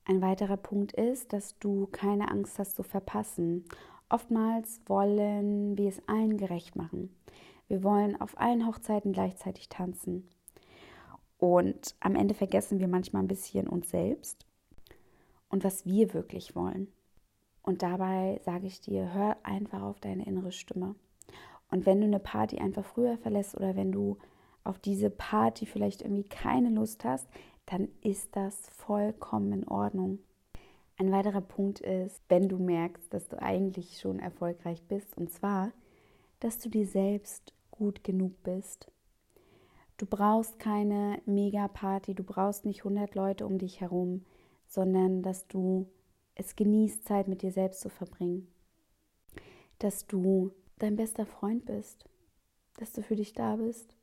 Ein 0.09 0.23
weiterer 0.23 0.57
Punkt 0.57 0.93
ist, 0.93 1.33
dass 1.33 1.59
du 1.59 1.89
keine 1.91 2.31
Angst 2.31 2.61
hast 2.61 2.77
zu 2.77 2.85
verpassen. 2.85 3.65
Oftmals 4.09 4.81
wollen 4.87 5.77
wir 5.77 5.89
es 5.89 6.01
allen 6.07 6.37
gerecht 6.37 6.77
machen. 6.77 7.11
Wir 7.67 7.83
wollen 7.83 8.21
auf 8.21 8.39
allen 8.39 8.69
Hochzeiten 8.69 9.13
gleichzeitig 9.13 9.69
tanzen. 9.69 10.29
Und 11.39 11.97
am 11.99 12.15
Ende 12.15 12.35
vergessen 12.35 12.79
wir 12.79 12.87
manchmal 12.87 13.25
ein 13.25 13.29
bisschen 13.29 13.67
uns 13.67 13.91
selbst 13.91 14.47
und 15.49 15.65
was 15.65 15.85
wir 15.87 16.15
wirklich 16.15 16.55
wollen. 16.55 16.87
Und 17.63 17.83
dabei 17.83 18.41
sage 18.45 18.69
ich 18.69 18.81
dir, 18.81 19.13
hör 19.13 19.37
einfach 19.43 19.83
auf 19.83 19.99
deine 19.99 20.25
innere 20.25 20.53
Stimme. 20.53 20.95
Und 21.69 21.85
wenn 21.85 22.01
du 22.01 22.07
eine 22.07 22.21
Party 22.21 22.59
einfach 22.59 22.85
früher 22.85 23.19
verlässt 23.19 23.57
oder 23.57 23.75
wenn 23.75 23.91
du 23.91 24.19
auf 24.63 24.79
diese 24.79 25.11
Party 25.11 25.67
vielleicht 25.67 26.03
irgendwie 26.03 26.29
keine 26.29 26.71
Lust 26.71 27.05
hast, 27.05 27.29
dann 27.67 27.89
ist 28.03 28.35
das 28.37 28.69
vollkommen 28.71 29.53
in 29.53 29.69
Ordnung. 29.69 30.21
Ein 30.99 31.13
weiterer 31.13 31.43
Punkt 31.43 31.81
ist, 31.81 32.23
wenn 32.29 32.49
du 32.49 32.59
merkst, 32.59 33.13
dass 33.13 33.29
du 33.29 33.41
eigentlich 33.41 34.01
schon 34.01 34.19
erfolgreich 34.19 34.83
bist, 34.85 35.17
und 35.19 35.31
zwar, 35.31 35.73
dass 36.41 36.59
du 36.59 36.71
dir 36.71 36.87
selbst 36.87 37.53
gut 37.71 38.03
genug 38.03 38.43
bist. 38.43 38.91
Du 39.99 40.07
brauchst 40.07 40.59
keine 40.59 41.21
Mega-Party, 41.27 42.15
du 42.15 42.23
brauchst 42.23 42.65
nicht 42.65 42.81
100 42.81 43.15
Leute 43.15 43.47
um 43.47 43.59
dich 43.59 43.81
herum, 43.81 44.25
sondern 44.69 45.23
dass 45.23 45.47
du 45.49 45.87
es 46.35 46.55
genießt, 46.55 47.07
Zeit 47.07 47.29
mit 47.29 47.43
dir 47.43 47.53
selbst 47.53 47.81
zu 47.81 47.89
verbringen. 47.89 48.47
Dass 49.79 50.07
du 50.07 50.53
dein 50.79 50.97
bester 50.97 51.27
Freund 51.27 51.65
bist, 51.65 52.05
dass 52.77 52.93
du 52.93 53.03
für 53.03 53.17
dich 53.17 53.33
da 53.33 53.57
bist, 53.57 53.96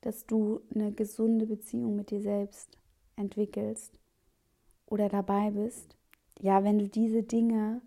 dass 0.00 0.26
du 0.26 0.60
eine 0.74 0.92
gesunde 0.92 1.46
Beziehung 1.46 1.96
mit 1.96 2.10
dir 2.10 2.20
selbst 2.20 2.78
entwickelst 3.16 3.98
oder 4.86 5.08
dabei 5.08 5.50
bist. 5.50 5.96
Ja, 6.40 6.64
wenn 6.64 6.78
du 6.78 6.88
diese 6.88 7.22
Dinge 7.22 7.82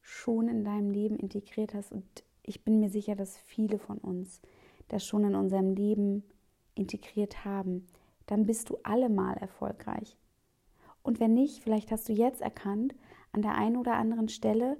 schon 0.00 0.48
in 0.48 0.64
deinem 0.64 0.90
Leben 0.90 1.16
integriert 1.16 1.74
hast 1.74 1.92
und 1.92 2.04
ich 2.42 2.64
bin 2.64 2.80
mir 2.80 2.88
sicher, 2.88 3.14
dass 3.14 3.36
viele 3.36 3.78
von 3.78 3.98
uns 3.98 4.40
das 4.88 5.04
schon 5.04 5.24
in 5.24 5.34
unserem 5.34 5.74
Leben 5.74 6.22
integriert 6.74 7.44
haben, 7.44 7.86
dann 8.26 8.46
bist 8.46 8.70
du 8.70 8.78
allemal 8.82 9.36
erfolgreich. 9.36 10.16
Und 11.02 11.20
wenn 11.20 11.34
nicht, 11.34 11.62
vielleicht 11.62 11.90
hast 11.90 12.08
du 12.08 12.12
jetzt 12.12 12.40
erkannt, 12.40 12.94
an 13.32 13.42
der 13.42 13.54
einen 13.54 13.76
oder 13.76 13.94
anderen 13.94 14.28
Stelle, 14.28 14.78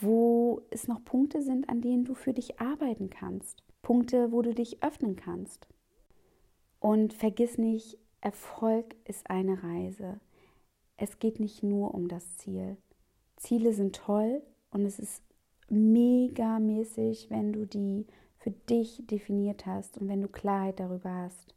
wo 0.00 0.62
es 0.70 0.88
noch 0.88 1.04
Punkte 1.04 1.42
sind, 1.42 1.68
an 1.68 1.80
denen 1.80 2.04
du 2.04 2.14
für 2.14 2.32
dich 2.32 2.60
arbeiten 2.60 3.10
kannst. 3.10 3.62
Punkte, 3.82 4.32
wo 4.32 4.42
du 4.42 4.54
dich 4.54 4.82
öffnen 4.82 5.16
kannst. 5.16 5.68
Und 6.84 7.14
vergiss 7.14 7.56
nicht, 7.56 7.96
Erfolg 8.20 8.94
ist 9.06 9.30
eine 9.30 9.62
Reise. 9.62 10.20
Es 10.98 11.18
geht 11.18 11.40
nicht 11.40 11.62
nur 11.62 11.94
um 11.94 12.08
das 12.08 12.36
Ziel. 12.36 12.76
Ziele 13.38 13.72
sind 13.72 13.96
toll 13.96 14.42
und 14.70 14.84
es 14.84 14.98
ist 14.98 15.22
mega 15.70 16.58
mäßig, 16.58 17.30
wenn 17.30 17.54
du 17.54 17.66
die 17.66 18.04
für 18.36 18.50
dich 18.50 19.02
definiert 19.06 19.64
hast 19.64 19.96
und 19.96 20.08
wenn 20.08 20.20
du 20.20 20.28
Klarheit 20.28 20.78
darüber 20.78 21.10
hast. 21.10 21.54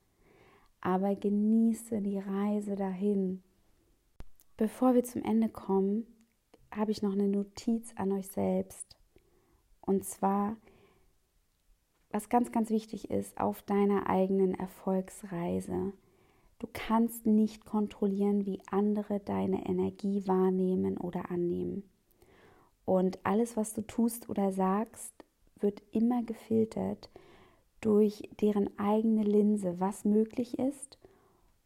Aber 0.80 1.13
genieße 1.13 2.01
die 2.01 2.19
Reise 2.19 2.78
dahin. 2.78 3.43
Bevor 4.55 4.95
wir 4.95 5.03
zum 5.03 5.25
Ende 5.25 5.49
kommen, 5.49 6.07
habe 6.73 6.91
ich 6.91 7.01
noch 7.01 7.11
eine 7.11 7.28
Notiz 7.28 7.91
an 7.97 8.13
euch 8.13 8.30
selbst. 8.30 8.95
Und 9.82 10.05
zwar, 10.05 10.55
was 12.18 12.30
ganz, 12.30 12.51
ganz 12.51 12.72
wichtig 12.72 13.11
ist, 13.11 13.39
auf 13.39 13.61
deiner 13.61 14.09
eigenen 14.09 14.55
Erfolgsreise. 14.55 15.93
Du 16.57 16.68
kannst 16.74 17.28
nicht 17.28 17.63
kontrollieren, 17.63 18.43
wie 18.47 18.59
andere 18.72 19.20
deine 19.20 19.68
Energie 19.68 20.26
wahrnehmen 20.26 20.97
oder 20.97 21.30
annehmen. 21.30 21.88
Und 22.86 23.20
alles, 23.24 23.55
was 23.55 23.76
du 23.76 23.84
tust 23.84 24.30
oder 24.30 24.51
sagst, 24.51 25.13
wird 25.59 25.84
immer 25.91 26.24
gefiltert 26.24 27.11
durch 27.82 28.28
deren 28.41 28.72
eigene 28.80 29.22
Linse, 29.22 29.80
was 29.80 30.03
möglich 30.03 30.57
ist 30.57 30.97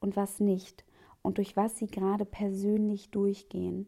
und 0.01 0.17
was 0.17 0.41
nicht 0.41 0.83
und 1.21 1.37
durch 1.37 1.55
was 1.55 1.77
sie 1.77 1.87
gerade 1.87 2.25
persönlich 2.25 3.09
durchgehen. 3.09 3.87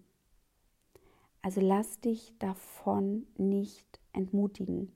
Also 1.41 1.59
lass 1.59 1.99
dich 1.99 2.32
davon 2.39 3.28
nicht 3.36 3.99
entmutigen. 4.14 4.93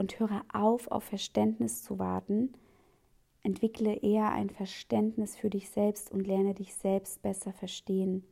Und 0.00 0.18
höre 0.18 0.46
auf, 0.50 0.90
auf 0.90 1.04
Verständnis 1.04 1.82
zu 1.82 1.98
warten. 1.98 2.54
Entwickle 3.42 3.96
eher 3.96 4.32
ein 4.32 4.48
Verständnis 4.48 5.36
für 5.36 5.50
dich 5.50 5.68
selbst 5.68 6.10
und 6.10 6.26
lerne 6.26 6.54
dich 6.54 6.74
selbst 6.74 7.20
besser 7.20 7.52
verstehen. 7.52 8.24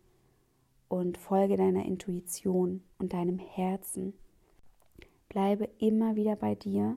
Und 0.89 1.19
folge 1.19 1.59
deiner 1.59 1.85
Intuition 1.85 2.83
und 2.97 3.13
deinem 3.13 3.39
Herzen. 3.39 4.15
Bleibe 5.29 5.69
immer 5.77 6.17
wieder 6.17 6.37
bei 6.37 6.55
dir. 6.55 6.97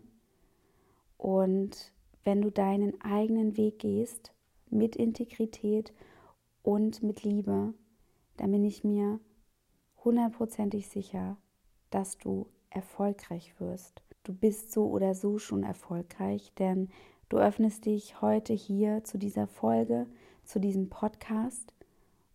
Und 1.18 1.92
wenn 2.24 2.42
du 2.42 2.50
deinen 2.50 3.02
eigenen 3.02 3.58
Weg 3.58 3.80
gehst, 3.80 4.32
mit 4.70 4.96
Integrität 4.96 5.92
und 6.64 7.04
mit 7.04 7.26
Liebe, 7.26 7.74
dann 8.38 8.52
bin 8.54 8.64
ich 8.64 8.86
mir 8.86 9.20
hundertprozentig 10.06 10.88
sicher, 10.88 11.36
dass 11.90 12.18
du 12.18 12.48
erfolgreich 12.70 13.60
wirst. 13.60 14.02
Du 14.24 14.34
bist 14.34 14.72
so 14.72 14.88
oder 14.88 15.16
so 15.16 15.40
schon 15.40 15.64
erfolgreich, 15.64 16.52
denn 16.60 16.90
du 17.30 17.38
öffnest 17.38 17.86
dich 17.86 18.22
heute 18.22 18.54
hier 18.54 19.04
zu 19.04 19.18
dieser 19.18 19.48
Folge, 19.48 20.08
zu 20.44 20.60
diesem 20.60 20.90
Podcast 20.90 21.74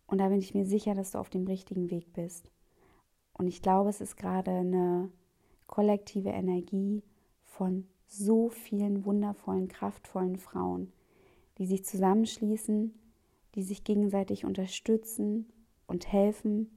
und 0.07 0.19
da 0.19 0.29
bin 0.29 0.39
ich 0.39 0.53
mir 0.53 0.65
sicher, 0.65 0.95
dass 0.95 1.11
du 1.11 1.19
auf 1.19 1.29
dem 1.29 1.45
richtigen 1.45 1.91
Weg 1.91 2.13
bist. 2.13 2.49
Und 3.33 3.47
ich 3.47 3.61
glaube, 3.61 3.89
es 3.89 4.01
ist 4.01 4.15
gerade 4.15 4.51
eine 4.51 5.11
kollektive 5.67 6.29
Energie 6.29 7.03
von 7.43 7.85
so 8.07 8.49
vielen 8.49 9.05
wundervollen, 9.05 9.67
kraftvollen 9.67 10.37
Frauen, 10.37 10.93
die 11.57 11.65
sich 11.65 11.83
zusammenschließen, 11.83 12.93
die 13.55 13.63
sich 13.63 13.83
gegenseitig 13.83 14.45
unterstützen 14.45 15.45
und 15.87 16.11
helfen. 16.11 16.71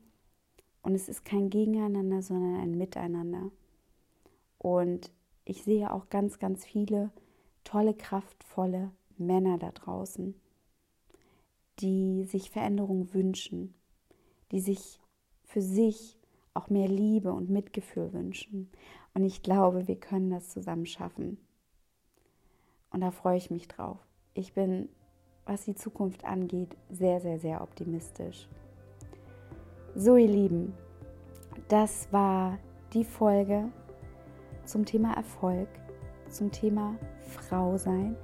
Und 0.82 0.94
es 0.94 1.08
ist 1.08 1.24
kein 1.24 1.50
Gegeneinander, 1.50 2.20
sondern 2.20 2.56
ein 2.56 2.76
Miteinander. 2.76 3.50
Und 4.62 5.10
ich 5.46 5.64
sehe 5.64 5.90
auch 5.90 6.10
ganz, 6.10 6.38
ganz 6.38 6.66
viele 6.66 7.10
tolle, 7.64 7.94
kraftvolle 7.94 8.90
Männer 9.16 9.56
da 9.56 9.70
draußen, 9.70 10.34
die 11.78 12.24
sich 12.24 12.50
Veränderung 12.50 13.14
wünschen, 13.14 13.74
die 14.52 14.60
sich 14.60 15.00
für 15.44 15.62
sich 15.62 16.18
auch 16.52 16.68
mehr 16.68 16.88
Liebe 16.88 17.32
und 17.32 17.48
Mitgefühl 17.48 18.12
wünschen. 18.12 18.70
Und 19.14 19.24
ich 19.24 19.42
glaube, 19.42 19.88
wir 19.88 19.96
können 19.96 20.30
das 20.30 20.50
zusammen 20.50 20.86
schaffen. 20.86 21.38
Und 22.90 23.00
da 23.00 23.10
freue 23.10 23.38
ich 23.38 23.50
mich 23.50 23.66
drauf. 23.66 23.98
Ich 24.34 24.52
bin, 24.52 24.90
was 25.46 25.64
die 25.64 25.74
Zukunft 25.74 26.24
angeht, 26.26 26.76
sehr, 26.90 27.20
sehr, 27.22 27.38
sehr 27.38 27.62
optimistisch. 27.62 28.46
So, 29.94 30.16
ihr 30.16 30.28
Lieben, 30.28 30.74
das 31.68 32.12
war 32.12 32.58
die 32.92 33.04
Folge 33.04 33.72
zum 34.70 34.84
Thema 34.84 35.14
Erfolg, 35.14 35.68
zum 36.28 36.52
Thema 36.52 36.94
Frau 37.20 37.76
sein. 37.76 38.16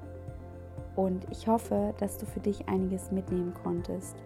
Und 0.95 1.27
ich 1.31 1.49
hoffe, 1.49 1.93
dass 1.99 2.19
du 2.19 2.27
für 2.27 2.41
dich 2.41 2.69
einiges 2.69 3.11
mitnehmen 3.11 3.53
konntest. 3.63 4.17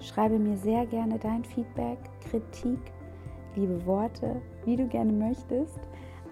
Schreibe 0.00 0.38
mir 0.38 0.56
sehr 0.56 0.86
gerne 0.86 1.18
dein 1.18 1.44
Feedback, 1.44 1.98
Kritik, 2.28 2.80
liebe 3.54 3.84
Worte, 3.86 4.40
wie 4.64 4.76
du 4.76 4.86
gerne 4.88 5.12
möchtest, 5.12 5.78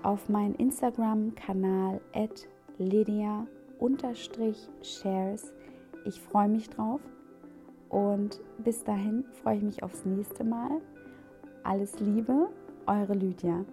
auf 0.02 0.28
meinen 0.28 0.54
Instagram-Kanal 0.56 2.00
at 2.14 2.48
lydia-shares. 2.78 3.46
Ich 6.04 6.20
freue 6.20 6.48
mich 6.48 6.68
drauf 6.70 7.00
und 7.88 8.40
bis 8.58 8.82
dahin 8.82 9.24
freue 9.42 9.58
ich 9.58 9.62
mich 9.62 9.82
aufs 9.84 10.04
nächste 10.04 10.42
Mal. 10.42 10.80
Alles 11.62 12.00
Liebe, 12.00 12.48
eure 12.86 13.14
Lydia. 13.14 13.64